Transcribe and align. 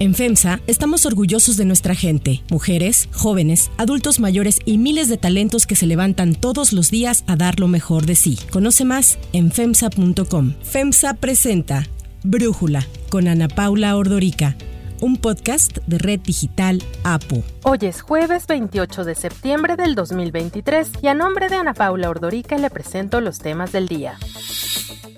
En 0.00 0.14
FEMSA 0.14 0.60
estamos 0.66 1.04
orgullosos 1.04 1.58
de 1.58 1.66
nuestra 1.66 1.94
gente, 1.94 2.42
mujeres, 2.50 3.10
jóvenes, 3.12 3.70
adultos 3.76 4.18
mayores 4.18 4.58
y 4.64 4.78
miles 4.78 5.10
de 5.10 5.18
talentos 5.18 5.66
que 5.66 5.76
se 5.76 5.86
levantan 5.86 6.34
todos 6.34 6.72
los 6.72 6.90
días 6.90 7.22
a 7.26 7.36
dar 7.36 7.60
lo 7.60 7.68
mejor 7.68 8.06
de 8.06 8.14
sí. 8.14 8.38
Conoce 8.50 8.86
más 8.86 9.18
en 9.34 9.52
FEMSA.com. 9.52 10.54
FEMSA 10.62 11.12
presenta 11.14 11.86
Brújula 12.24 12.86
con 13.10 13.28
Ana 13.28 13.48
Paula 13.48 13.94
Ordorica 13.94 14.56
un 15.02 15.16
podcast 15.16 15.78
de 15.86 15.98
Red 15.98 16.20
Digital 16.20 16.82
APO. 17.04 17.42
Hoy 17.64 17.78
es 17.82 18.02
jueves 18.02 18.46
28 18.46 19.04
de 19.04 19.14
septiembre 19.14 19.76
del 19.76 19.94
2023 19.94 20.92
y 21.02 21.08
a 21.08 21.14
nombre 21.14 21.48
de 21.48 21.56
Ana 21.56 21.74
Paula 21.74 22.10
Ordorica 22.10 22.58
le 22.58 22.70
presento 22.70 23.20
los 23.20 23.38
temas 23.38 23.72
del 23.72 23.88
día. 23.88 24.18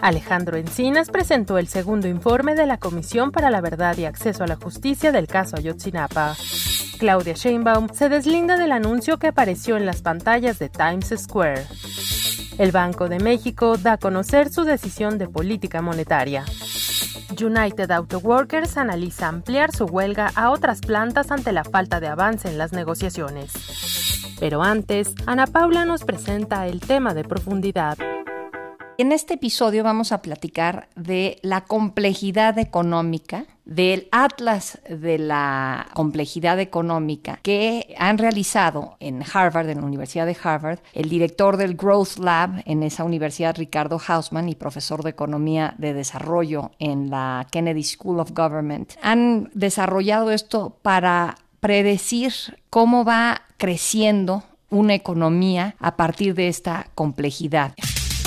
Alejandro 0.03 0.57
Encinas 0.57 1.11
presentó 1.11 1.59
el 1.59 1.69
segundo 1.69 2.09
informe 2.09 2.57
de 2.57 2.67
la 2.67 2.77
Comisión 2.77 3.31
para 3.31 3.51
la 3.51 3.61
Verdad 3.61 3.97
y 3.97 4.05
Acceso 4.05 4.43
a 4.43 4.49
la 4.49 4.57
Justicia 4.57 5.13
del 5.13 5.29
caso 5.29 5.57
Ayotzinapa. 5.57 6.35
Claudia 6.99 7.35
Sheinbaum 7.35 7.89
se 7.95 8.09
deslinda 8.09 8.57
del 8.57 8.73
anuncio 8.73 9.21
que 9.21 9.29
apareció 9.29 9.77
en 9.77 9.87
las 9.87 10.03
pantallas 10.03 10.59
de 10.59 10.69
Times 10.69 11.15
Square. 11.17 11.63
El 12.59 12.73
Banco 12.73 13.09
de 13.09 13.21
México 13.21 13.79
da 13.79 13.93
a 13.93 13.99
conocer 13.99 14.51
su 14.51 14.65
decisión 14.65 15.19
de 15.19 15.29
política 15.29 15.83
monetaria. 15.83 16.45
United 17.41 17.89
Auto 17.93 18.19
Workers 18.19 18.77
analiza 18.77 19.29
ampliar 19.29 19.71
su 19.71 19.85
huelga 19.85 20.33
a 20.35 20.51
otras 20.51 20.81
plantas 20.81 21.31
ante 21.31 21.53
la 21.53 21.63
falta 21.63 22.01
de 22.01 22.09
avance 22.09 22.49
en 22.49 22.59
las 22.59 22.73
negociaciones. 22.73 23.53
Pero 24.41 24.65
antes, 24.65 25.15
Ana 25.27 25.47
Paula 25.47 25.85
nos 25.85 26.03
presenta 26.03 26.67
el 26.67 26.81
tema 26.81 27.15
de 27.15 27.23
profundidad. 27.23 27.97
En 28.99 29.11
este 29.11 29.35
episodio 29.35 29.83
vamos 29.83 30.13
a 30.13 30.21
platicar 30.21 30.89
de 30.97 31.39
la 31.43 31.63
complejidad 31.63 32.59
económica, 32.59 33.47
del 33.65 34.09
atlas 34.13 34.81
de 34.89 35.19
la 35.19 35.89
complejidad 35.95 36.61
económica 36.61 37.41
que 37.43 37.95
han 37.99 38.19
realizado 38.19 38.97
en 39.01 39.25
Harvard, 39.33 39.71
en 39.71 39.81
la 39.81 39.87
Universidad 39.87 40.27
de 40.27 40.37
Harvard, 40.41 40.81
el 40.93 41.09
director 41.09 41.57
del 41.57 41.75
Growth 41.75 42.19
Lab 42.19 42.63
en 42.67 42.83
esa 42.83 43.05
universidad, 43.05 43.57
Ricardo 43.57 43.99
Hausman, 43.99 44.51
y 44.51 44.55
profesor 44.55 45.03
de 45.03 45.11
Economía 45.11 45.75
de 45.79 45.95
Desarrollo 45.95 46.73
en 46.79 47.09
la 47.09 47.47
Kennedy 47.51 47.85
School 47.85 48.21
of 48.21 48.33
Government. 48.33 48.93
Han 49.01 49.51
desarrollado 49.55 50.31
esto 50.31 50.77
para 50.83 51.37
predecir 51.61 52.33
cómo 52.69 53.05
va 53.05 53.43
creciendo 53.57 54.45
una 54.69 54.95
economía 54.95 55.77
a 55.79 55.97
partir 55.97 56.35
de 56.35 56.49
esta 56.49 56.89
complejidad. 56.95 57.73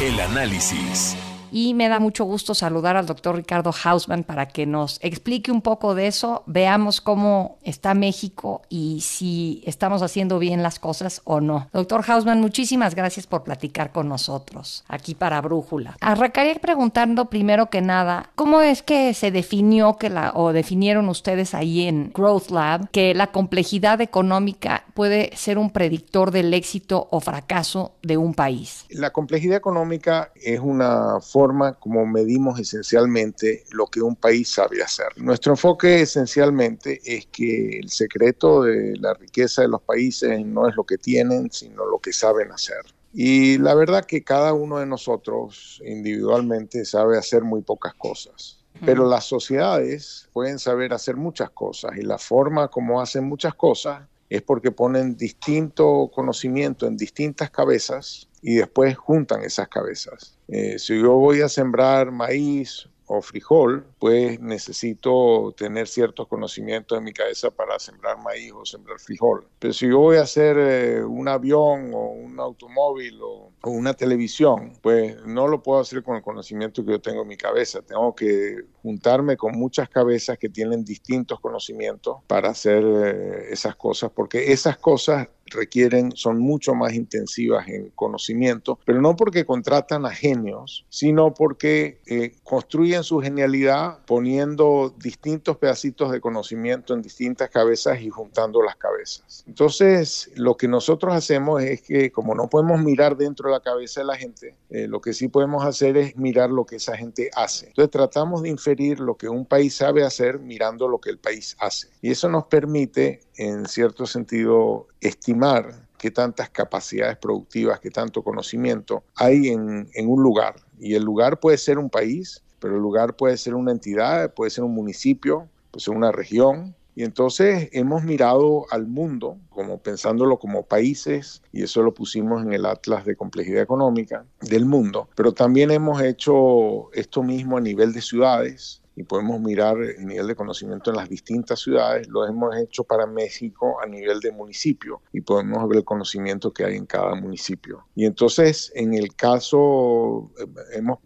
El 0.01 0.19
análisis 0.19 1.15
y 1.55 1.73
me 1.73 1.87
da 1.87 2.01
mucho 2.01 2.25
gusto 2.25 2.53
saludar 2.53 2.97
al 2.97 3.05
doctor 3.05 3.37
Ricardo 3.37 3.71
Hausman 3.71 4.25
para 4.25 4.45
que 4.49 4.65
nos 4.65 4.99
explique 5.01 5.53
un 5.53 5.61
poco 5.61 5.95
de 5.95 6.07
eso, 6.07 6.43
veamos 6.47 6.99
cómo 6.99 7.59
está 7.63 7.93
México 7.93 8.63
y 8.67 8.99
si 8.99 9.63
estamos 9.65 10.01
haciendo 10.01 10.37
bien 10.37 10.61
las 10.61 10.79
cosas 10.79 11.21
o 11.23 11.39
no. 11.39 11.69
Doctor 11.71 12.03
Hausman, 12.05 12.41
muchísimas 12.41 12.93
gracias 12.93 13.25
por 13.25 13.43
platicar 13.43 13.93
con 13.93 14.09
nosotros 14.09 14.83
aquí 14.89 15.15
para 15.15 15.39
Brújula. 15.39 15.95
Arrancaría 16.01 16.55
preguntando 16.55 17.29
primero 17.29 17.69
que 17.69 17.79
nada, 17.79 18.31
¿cómo 18.35 18.59
es 18.59 18.83
que 18.83 19.13
se 19.13 19.31
definió 19.31 19.95
que 19.95 20.09
la, 20.09 20.33
o 20.35 20.51
definieron 20.51 21.07
ustedes 21.07 21.53
ahí 21.53 21.87
en 21.87 22.11
Growth 22.13 22.49
Lab 22.49 22.89
que 22.89 23.13
la 23.13 23.27
complejidad 23.27 24.01
económica 24.01 24.83
puede 24.93 25.31
ser 25.37 25.57
un 25.57 25.69
predictor 25.69 26.31
del 26.31 26.53
éxito 26.53 27.07
o 27.11 27.21
fracaso 27.21 27.93
de 28.03 28.17
un 28.17 28.33
país? 28.33 28.85
La 28.89 29.11
complejidad 29.11 29.55
económica 29.55 30.33
es 30.35 30.59
una 30.59 31.21
forma 31.21 31.44
como 31.79 32.05
medimos 32.05 32.59
esencialmente 32.59 33.63
lo 33.71 33.87
que 33.87 34.01
un 34.01 34.15
país 34.15 34.49
sabe 34.49 34.81
hacer. 34.81 35.07
Nuestro 35.17 35.53
enfoque 35.53 36.01
esencialmente 36.01 37.01
es 37.05 37.27
que 37.27 37.79
el 37.79 37.89
secreto 37.89 38.63
de 38.63 38.97
la 38.97 39.13
riqueza 39.13 39.61
de 39.61 39.67
los 39.67 39.81
países 39.81 40.45
no 40.45 40.67
es 40.67 40.75
lo 40.75 40.83
que 40.83 40.97
tienen, 40.97 41.51
sino 41.51 41.85
lo 41.85 41.99
que 41.99 42.13
saben 42.13 42.51
hacer. 42.51 42.81
Y 43.13 43.57
la 43.59 43.73
verdad 43.75 44.05
que 44.05 44.23
cada 44.23 44.53
uno 44.53 44.79
de 44.79 44.85
nosotros 44.85 45.81
individualmente 45.85 46.83
sabe 46.83 47.17
hacer 47.17 47.43
muy 47.43 47.61
pocas 47.61 47.93
cosas. 47.93 48.59
Pero 48.85 49.07
las 49.07 49.23
sociedades 49.23 50.27
pueden 50.33 50.59
saber 50.59 50.93
hacer 50.93 51.15
muchas 51.15 51.49
cosas 51.51 51.91
y 51.97 52.01
la 52.01 52.17
forma 52.17 52.67
como 52.67 53.01
hacen 53.01 53.23
muchas 53.23 53.55
cosas 53.55 54.01
es 54.29 54.41
porque 54.41 54.71
ponen 54.71 55.15
distinto 55.15 56.11
conocimiento 56.13 56.87
en 56.87 56.97
distintas 56.97 57.49
cabezas 57.51 58.27
y 58.41 58.55
después 58.55 58.97
juntan 58.97 59.43
esas 59.43 59.69
cabezas. 59.69 60.34
Eh, 60.47 60.77
si 60.79 60.99
yo 60.99 61.13
voy 61.13 61.41
a 61.41 61.49
sembrar 61.49 62.11
maíz 62.11 62.87
o 63.07 63.21
frijol, 63.21 63.85
pues 63.99 64.39
necesito 64.39 65.53
tener 65.55 65.87
ciertos 65.87 66.27
conocimientos 66.27 66.97
en 66.97 67.03
mi 67.03 67.13
cabeza 67.13 67.51
para 67.51 67.77
sembrar 67.77 68.17
maíz 68.17 68.51
o 68.53 68.65
sembrar 68.65 68.99
frijol. 68.99 69.47
Pero 69.59 69.73
si 69.73 69.87
yo 69.87 69.99
voy 69.99 70.17
a 70.17 70.21
hacer 70.21 70.57
eh, 70.57 71.03
un 71.03 71.27
avión 71.27 71.93
o 71.93 72.09
un 72.09 72.39
automóvil 72.39 73.19
o, 73.21 73.51
una 73.63 73.93
televisión, 73.93 74.73
pues 74.81 75.23
no 75.25 75.47
lo 75.47 75.63
puedo 75.63 75.79
hacer 75.79 76.03
con 76.03 76.15
el 76.15 76.21
conocimiento 76.21 76.85
que 76.85 76.91
yo 76.91 77.01
tengo 77.01 77.23
en 77.23 77.27
mi 77.27 77.37
cabeza. 77.37 77.81
Tengo 77.81 78.13
que 78.13 78.63
juntarme 78.81 79.37
con 79.37 79.53
muchas 79.53 79.89
cabezas 79.89 80.37
que 80.37 80.49
tienen 80.49 80.85
distintos 80.85 81.39
conocimientos 81.39 82.17
para 82.27 82.49
hacer 82.49 82.83
eh, 82.85 83.47
esas 83.51 83.75
cosas, 83.75 84.11
porque 84.13 84.51
esas 84.51 84.77
cosas 84.77 85.27
requieren, 85.45 86.11
son 86.15 86.39
mucho 86.39 86.73
más 86.73 86.93
intensivas 86.93 87.67
en 87.67 87.91
conocimiento, 87.91 88.79
pero 88.85 89.01
no 89.01 89.15
porque 89.15 89.45
contratan 89.45 90.05
a 90.05 90.11
genios, 90.11 90.85
sino 90.89 91.33
porque 91.33 91.99
eh, 92.07 92.35
construyen 92.43 93.03
su 93.03 93.19
genialidad 93.19 93.99
poniendo 94.05 94.93
distintos 94.97 95.57
pedacitos 95.57 96.11
de 96.11 96.21
conocimiento 96.21 96.93
en 96.93 97.01
distintas 97.01 97.49
cabezas 97.49 98.01
y 98.01 98.09
juntando 98.09 98.61
las 98.61 98.75
cabezas. 98.75 99.43
Entonces, 99.47 100.31
lo 100.35 100.57
que 100.57 100.67
nosotros 100.67 101.13
hacemos 101.13 101.61
es 101.61 101.81
que 101.81 102.11
como 102.11 102.35
no 102.35 102.47
podemos 102.49 102.81
mirar 102.81 103.17
dentro 103.17 103.49
de 103.49 103.55
la 103.55 103.61
cabeza 103.61 104.01
de 104.01 104.07
la 104.07 104.17
gente, 104.17 104.55
eh, 104.69 104.87
lo 104.87 105.01
que 105.01 105.13
sí 105.13 105.27
podemos 105.27 105.63
hacer 105.65 105.97
es 105.97 106.17
mirar 106.17 106.49
lo 106.49 106.65
que 106.65 106.77
esa 106.77 106.97
gente 106.97 107.29
hace. 107.35 107.67
Entonces, 107.67 107.91
tratamos 107.91 108.41
de 108.41 108.49
inferir 108.49 108.99
lo 108.99 109.15
que 109.15 109.29
un 109.29 109.45
país 109.45 109.75
sabe 109.75 110.03
hacer 110.03 110.39
mirando 110.39 110.87
lo 110.87 110.99
que 110.99 111.09
el 111.09 111.19
país 111.19 111.55
hace. 111.59 111.89
Y 112.01 112.11
eso 112.11 112.29
nos 112.29 112.45
permite, 112.45 113.21
en 113.37 113.65
cierto 113.67 114.05
sentido, 114.05 114.87
estimar 115.35 115.85
qué 115.97 116.11
tantas 116.11 116.49
capacidades 116.49 117.17
productivas, 117.17 117.79
qué 117.79 117.89
tanto 117.89 118.21
conocimiento 118.21 119.03
hay 119.15 119.49
en, 119.49 119.89
en 119.93 120.09
un 120.09 120.21
lugar. 120.21 120.55
Y 120.79 120.95
el 120.95 121.03
lugar 121.03 121.39
puede 121.39 121.57
ser 121.57 121.77
un 121.77 121.89
país, 121.89 122.43
pero 122.59 122.75
el 122.75 122.81
lugar 122.81 123.15
puede 123.15 123.37
ser 123.37 123.53
una 123.55 123.71
entidad, 123.71 124.33
puede 124.33 124.51
ser 124.51 124.63
un 124.63 124.73
municipio, 124.73 125.47
puede 125.71 125.83
ser 125.83 125.95
una 125.95 126.11
región. 126.11 126.75
Y 126.97 127.03
entonces 127.03 127.69
hemos 127.73 128.03
mirado 128.03 128.65
al 128.71 128.87
mundo, 128.87 129.37
como 129.49 129.79
pensándolo 129.79 130.37
como 130.37 130.63
países, 130.63 131.41
y 131.51 131.63
eso 131.63 131.81
lo 131.81 131.93
pusimos 131.93 132.41
en 132.43 132.53
el 132.53 132.65
Atlas 132.65 133.03
de 133.03 133.17
Complejidad 133.17 133.61
Económica 133.61 134.23
del 134.39 134.65
mundo, 134.65 135.09
pero 135.15 135.33
también 135.33 135.71
hemos 135.71 136.01
hecho 136.01 136.93
esto 136.93 137.21
mismo 137.21 137.57
a 137.57 137.61
nivel 137.61 137.91
de 137.91 138.01
ciudades, 138.01 138.81
y 138.95 139.03
podemos 139.03 139.39
mirar 139.41 139.77
el 139.81 140.05
nivel 140.05 140.27
de 140.27 140.35
conocimiento 140.35 140.89
en 140.89 140.97
las 140.97 141.09
distintas 141.09 141.59
ciudades, 141.59 142.07
lo 142.07 142.25
hemos 142.25 142.55
hecho 142.57 142.83
para 142.83 143.05
México 143.05 143.77
a 143.81 143.85
nivel 143.85 144.19
de 144.19 144.31
municipio 144.31 145.01
y 145.11 145.21
podemos 145.21 145.67
ver 145.67 145.79
el 145.79 145.85
conocimiento 145.85 146.51
que 146.51 146.65
hay 146.65 146.75
en 146.75 146.85
cada 146.85 147.15
municipio. 147.15 147.85
Y 147.95 148.05
entonces, 148.05 148.71
en 148.75 148.93
el 148.93 149.15
caso, 149.15 150.31
eh, 150.39 150.47
hemos 150.73 150.99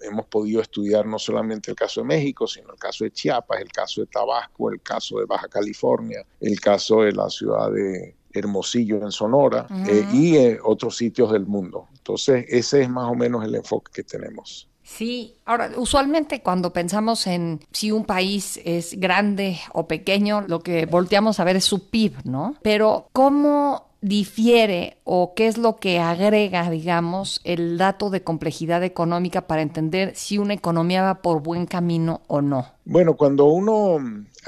hemos 0.00 0.26
podido 0.26 0.60
estudiar 0.60 1.06
no 1.06 1.16
solamente 1.16 1.70
el 1.70 1.76
caso 1.76 2.00
de 2.00 2.08
México, 2.08 2.46
sino 2.48 2.72
el 2.72 2.78
caso 2.78 3.04
de 3.04 3.12
Chiapas, 3.12 3.60
el 3.60 3.70
caso 3.70 4.00
de 4.00 4.08
Tabasco, 4.08 4.70
el 4.70 4.80
caso 4.82 5.18
de 5.20 5.26
Baja 5.26 5.48
California, 5.48 6.24
el 6.40 6.60
caso 6.60 7.02
de 7.02 7.12
la 7.12 7.28
ciudad 7.30 7.70
de 7.70 8.16
Hermosillo 8.32 8.96
en 9.02 9.10
Sonora 9.10 9.66
eh, 9.86 10.04
y 10.12 10.36
eh, 10.36 10.58
otros 10.62 10.96
sitios 10.96 11.32
del 11.32 11.46
mundo. 11.46 11.88
Entonces, 11.92 12.46
ese 12.48 12.82
es 12.82 12.90
más 12.90 13.10
o 13.10 13.14
menos 13.14 13.44
el 13.44 13.54
enfoque 13.54 13.90
que 13.92 14.02
tenemos. 14.02 14.67
Sí, 14.88 15.36
ahora 15.44 15.70
usualmente 15.76 16.40
cuando 16.40 16.72
pensamos 16.72 17.26
en 17.26 17.60
si 17.72 17.92
un 17.92 18.04
país 18.04 18.58
es 18.64 18.98
grande 18.98 19.60
o 19.74 19.86
pequeño, 19.86 20.40
lo 20.48 20.60
que 20.60 20.86
volteamos 20.86 21.38
a 21.38 21.44
ver 21.44 21.56
es 21.56 21.64
su 21.64 21.90
PIB, 21.90 22.24
¿no? 22.24 22.56
Pero 22.62 23.06
¿cómo 23.12 23.84
difiere 24.00 24.96
o 25.04 25.34
qué 25.36 25.46
es 25.46 25.58
lo 25.58 25.76
que 25.76 25.98
agrega, 25.98 26.70
digamos, 26.70 27.40
el 27.44 27.76
dato 27.76 28.08
de 28.08 28.22
complejidad 28.22 28.82
económica 28.82 29.42
para 29.42 29.60
entender 29.60 30.16
si 30.16 30.38
una 30.38 30.54
economía 30.54 31.02
va 31.02 31.20
por 31.20 31.42
buen 31.42 31.66
camino 31.66 32.22
o 32.26 32.40
no? 32.40 32.66
Bueno, 32.86 33.14
cuando 33.14 33.44
uno 33.44 33.98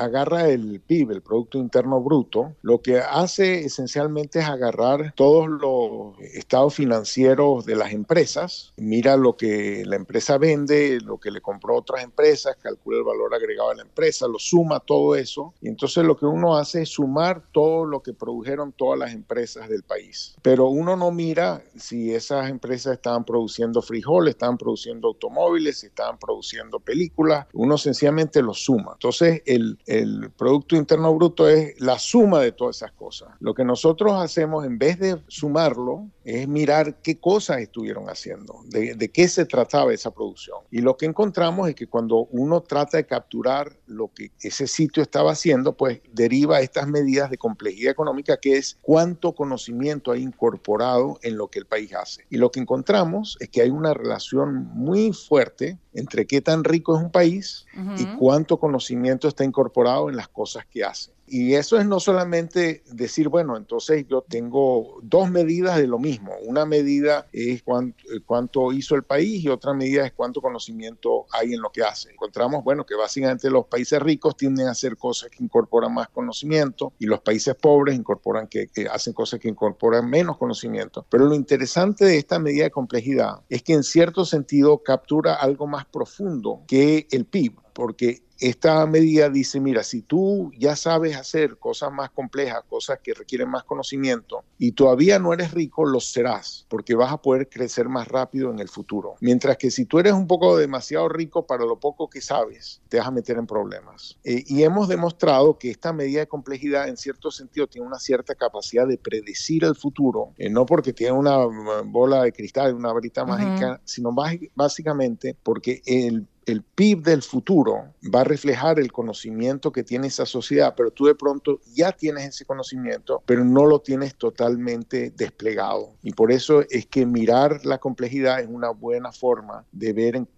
agarra 0.00 0.48
el 0.48 0.80
PIB, 0.80 1.10
el 1.12 1.22
Producto 1.22 1.58
Interno 1.58 2.00
Bruto, 2.00 2.54
lo 2.62 2.80
que 2.80 2.98
hace 2.98 3.60
esencialmente 3.60 4.40
es 4.40 4.46
agarrar 4.46 5.12
todos 5.14 5.48
los 5.48 6.18
estados 6.34 6.74
financieros 6.74 7.64
de 7.66 7.76
las 7.76 7.92
empresas, 7.92 8.72
mira 8.76 9.16
lo 9.16 9.36
que 9.36 9.84
la 9.86 9.96
empresa 9.96 10.38
vende, 10.38 11.00
lo 11.00 11.18
que 11.18 11.30
le 11.30 11.40
compró 11.40 11.76
otras 11.76 12.02
empresas, 12.02 12.56
calcula 12.60 12.98
el 12.98 13.04
valor 13.04 13.34
agregado 13.34 13.70
de 13.70 13.76
la 13.76 13.82
empresa, 13.82 14.26
lo 14.26 14.38
suma 14.38 14.80
todo 14.80 15.14
eso, 15.14 15.54
y 15.60 15.68
entonces 15.68 16.04
lo 16.04 16.16
que 16.16 16.26
uno 16.26 16.56
hace 16.56 16.82
es 16.82 16.90
sumar 16.90 17.42
todo 17.52 17.84
lo 17.84 18.02
que 18.02 18.12
produjeron 18.12 18.72
todas 18.72 18.98
las 18.98 19.12
empresas 19.12 19.68
del 19.68 19.82
país. 19.82 20.34
pero 20.42 20.68
uno 20.68 20.96
no 20.96 21.10
mira 21.10 21.62
si 21.76 22.14
esas 22.14 22.48
empresas 22.48 22.94
estaban 22.94 23.24
produciendo 23.24 23.82
frijoles, 23.82 24.34
estaban 24.34 24.56
produciendo 24.56 25.08
automóviles, 25.08 25.84
estaban 25.84 26.18
produciendo 26.18 26.80
películas, 26.80 27.46
uno 27.52 27.76
sencillamente 27.78 28.42
lo 28.42 28.54
suma. 28.54 28.92
Entonces, 28.94 29.42
el, 29.46 29.78
el 29.90 30.30
Producto 30.30 30.76
Interno 30.76 31.12
Bruto 31.14 31.48
es 31.48 31.78
la 31.80 31.98
suma 31.98 32.38
de 32.38 32.52
todas 32.52 32.76
esas 32.76 32.92
cosas. 32.92 33.30
Lo 33.40 33.54
que 33.54 33.64
nosotros 33.64 34.12
hacemos, 34.12 34.64
en 34.64 34.78
vez 34.78 35.00
de 35.00 35.20
sumarlo, 35.26 36.06
es 36.24 36.46
mirar 36.48 37.00
qué 37.02 37.18
cosas 37.18 37.60
estuvieron 37.60 38.08
haciendo, 38.08 38.62
de, 38.66 38.94
de 38.94 39.08
qué 39.10 39.28
se 39.28 39.44
trataba 39.44 39.92
esa 39.92 40.10
producción. 40.10 40.58
Y 40.70 40.80
lo 40.80 40.96
que 40.96 41.06
encontramos 41.06 41.68
es 41.68 41.74
que 41.74 41.86
cuando 41.86 42.26
uno 42.30 42.60
trata 42.62 42.96
de 42.96 43.06
capturar 43.06 43.78
lo 43.86 44.12
que 44.12 44.32
ese 44.40 44.66
sitio 44.66 45.02
estaba 45.02 45.32
haciendo, 45.32 45.76
pues 45.76 46.00
deriva 46.12 46.60
estas 46.60 46.86
medidas 46.86 47.30
de 47.30 47.38
complejidad 47.38 47.92
económica, 47.92 48.38
que 48.38 48.56
es 48.56 48.78
cuánto 48.82 49.34
conocimiento 49.34 50.12
hay 50.12 50.22
incorporado 50.22 51.18
en 51.22 51.36
lo 51.36 51.48
que 51.48 51.58
el 51.58 51.66
país 51.66 51.94
hace. 51.94 52.24
Y 52.30 52.36
lo 52.36 52.50
que 52.50 52.60
encontramos 52.60 53.36
es 53.40 53.48
que 53.48 53.62
hay 53.62 53.70
una 53.70 53.94
relación 53.94 54.70
muy 54.74 55.12
fuerte 55.12 55.78
entre 55.92 56.26
qué 56.26 56.40
tan 56.40 56.64
rico 56.64 56.96
es 56.96 57.02
un 57.02 57.10
país 57.10 57.66
y 57.98 58.04
cuánto 58.18 58.58
conocimiento 58.58 59.28
está 59.28 59.44
incorporado 59.44 60.08
en 60.08 60.16
las 60.16 60.28
cosas 60.28 60.66
que 60.66 60.84
hace. 60.84 61.12
Y 61.32 61.54
eso 61.54 61.78
es 61.78 61.86
no 61.86 62.00
solamente 62.00 62.82
decir, 62.90 63.28
bueno, 63.28 63.56
entonces 63.56 64.04
yo 64.08 64.22
tengo 64.28 64.98
dos 65.00 65.30
medidas 65.30 65.76
de 65.76 65.86
lo 65.86 66.00
mismo. 66.00 66.32
Una 66.44 66.66
medida 66.66 67.28
es 67.32 67.62
cuánto, 67.62 68.72
hizo 68.72 68.96
el 68.96 69.04
país 69.04 69.44
y 69.44 69.48
otra 69.48 69.72
medida 69.72 70.04
es 70.04 70.12
cuánto 70.12 70.40
conocimiento 70.40 71.26
hay 71.30 71.54
en 71.54 71.62
lo 71.62 71.70
que 71.70 71.84
hace. 71.84 72.10
Encontramos, 72.10 72.64
bueno, 72.64 72.84
que 72.84 72.96
básicamente 72.96 73.48
los 73.48 73.66
países 73.66 74.02
ricos 74.02 74.36
tienden 74.36 74.66
a 74.66 74.72
hacer 74.72 74.96
cosas 74.96 75.30
que 75.30 75.44
incorporan 75.44 75.94
más 75.94 76.08
conocimiento 76.08 76.94
y 76.98 77.06
los 77.06 77.20
países 77.20 77.54
pobres 77.54 77.94
incorporan 77.94 78.48
que 78.48 78.68
hacen 78.92 79.12
cosas 79.12 79.38
que 79.38 79.48
incorporan 79.48 80.10
menos 80.10 80.36
conocimiento. 80.36 81.06
Pero 81.08 81.26
lo 81.26 81.36
interesante 81.36 82.04
de 82.04 82.18
esta 82.18 82.40
medida 82.40 82.64
de 82.64 82.70
complejidad 82.72 83.42
es 83.48 83.62
que 83.62 83.74
en 83.74 83.84
cierto 83.84 84.24
sentido 84.24 84.82
captura 84.82 85.34
algo 85.34 85.68
más 85.68 85.86
profundo 85.86 86.62
que 86.66 87.06
el 87.12 87.24
PIB, 87.24 87.52
porque 87.80 88.20
esta 88.38 88.84
medida 88.84 89.30
dice, 89.30 89.58
mira, 89.58 89.82
si 89.82 90.02
tú 90.02 90.52
ya 90.58 90.76
sabes 90.76 91.16
hacer 91.16 91.56
cosas 91.56 91.90
más 91.90 92.10
complejas, 92.10 92.62
cosas 92.68 92.98
que 93.02 93.14
requieren 93.14 93.48
más 93.48 93.64
conocimiento 93.64 94.44
y 94.58 94.72
todavía 94.72 95.18
no 95.18 95.32
eres 95.32 95.52
rico, 95.52 95.86
lo 95.86 95.98
serás, 95.98 96.66
porque 96.68 96.94
vas 96.94 97.10
a 97.10 97.22
poder 97.22 97.48
crecer 97.48 97.88
más 97.88 98.06
rápido 98.06 98.50
en 98.50 98.58
el 98.58 98.68
futuro. 98.68 99.14
Mientras 99.20 99.56
que 99.56 99.70
si 99.70 99.86
tú 99.86 99.98
eres 99.98 100.12
un 100.12 100.26
poco 100.26 100.58
demasiado 100.58 101.08
rico 101.08 101.46
para 101.46 101.64
lo 101.64 101.80
poco 101.80 102.10
que 102.10 102.20
sabes, 102.20 102.82
te 102.90 102.98
vas 102.98 103.06
a 103.06 103.12
meter 103.12 103.38
en 103.38 103.46
problemas. 103.46 104.18
Eh, 104.24 104.44
y 104.46 104.62
hemos 104.62 104.88
demostrado 104.88 105.58
que 105.58 105.70
esta 105.70 105.94
medida 105.94 106.20
de 106.20 106.28
complejidad 106.28 106.86
en 106.86 106.98
cierto 106.98 107.30
sentido 107.30 107.66
tiene 107.66 107.86
una 107.86 107.98
cierta 107.98 108.34
capacidad 108.34 108.86
de 108.86 108.98
predecir 108.98 109.64
el 109.64 109.74
futuro, 109.74 110.34
eh, 110.36 110.50
no 110.50 110.66
porque 110.66 110.92
tiene 110.92 111.14
una 111.14 111.38
bola 111.86 112.24
de 112.24 112.32
cristal, 112.32 112.74
una 112.74 112.92
varita 112.92 113.24
mágica, 113.24 113.80
sino 113.86 114.14
básicamente 114.54 115.34
porque 115.42 115.80
el 115.86 116.26
el 116.46 116.62
PIB 116.62 117.02
del 117.02 117.22
futuro 117.22 117.94
va 118.14 118.22
a 118.22 118.24
reflejar 118.24 118.78
el 118.78 118.92
conocimiento 118.92 119.72
que 119.72 119.84
tiene 119.84 120.08
esa 120.08 120.26
sociedad, 120.26 120.74
pero 120.76 120.90
tú 120.90 121.06
de 121.06 121.14
pronto 121.14 121.60
ya 121.74 121.92
tienes 121.92 122.28
ese 122.28 122.44
conocimiento, 122.44 123.22
pero 123.26 123.44
no 123.44 123.66
lo 123.66 123.80
tienes 123.80 124.14
totalmente 124.16 125.10
desplegado. 125.10 125.94
Y 126.02 126.12
por 126.12 126.32
eso 126.32 126.62
es 126.70 126.86
que 126.86 127.06
mirar 127.06 127.64
la 127.64 127.78
complejidad 127.78 128.40
es 128.40 128.48
una 128.48 128.70
buena 128.70 129.12
forma 129.12 129.64
de 129.72 129.92
ver 129.92 130.16
en, 130.16 130.28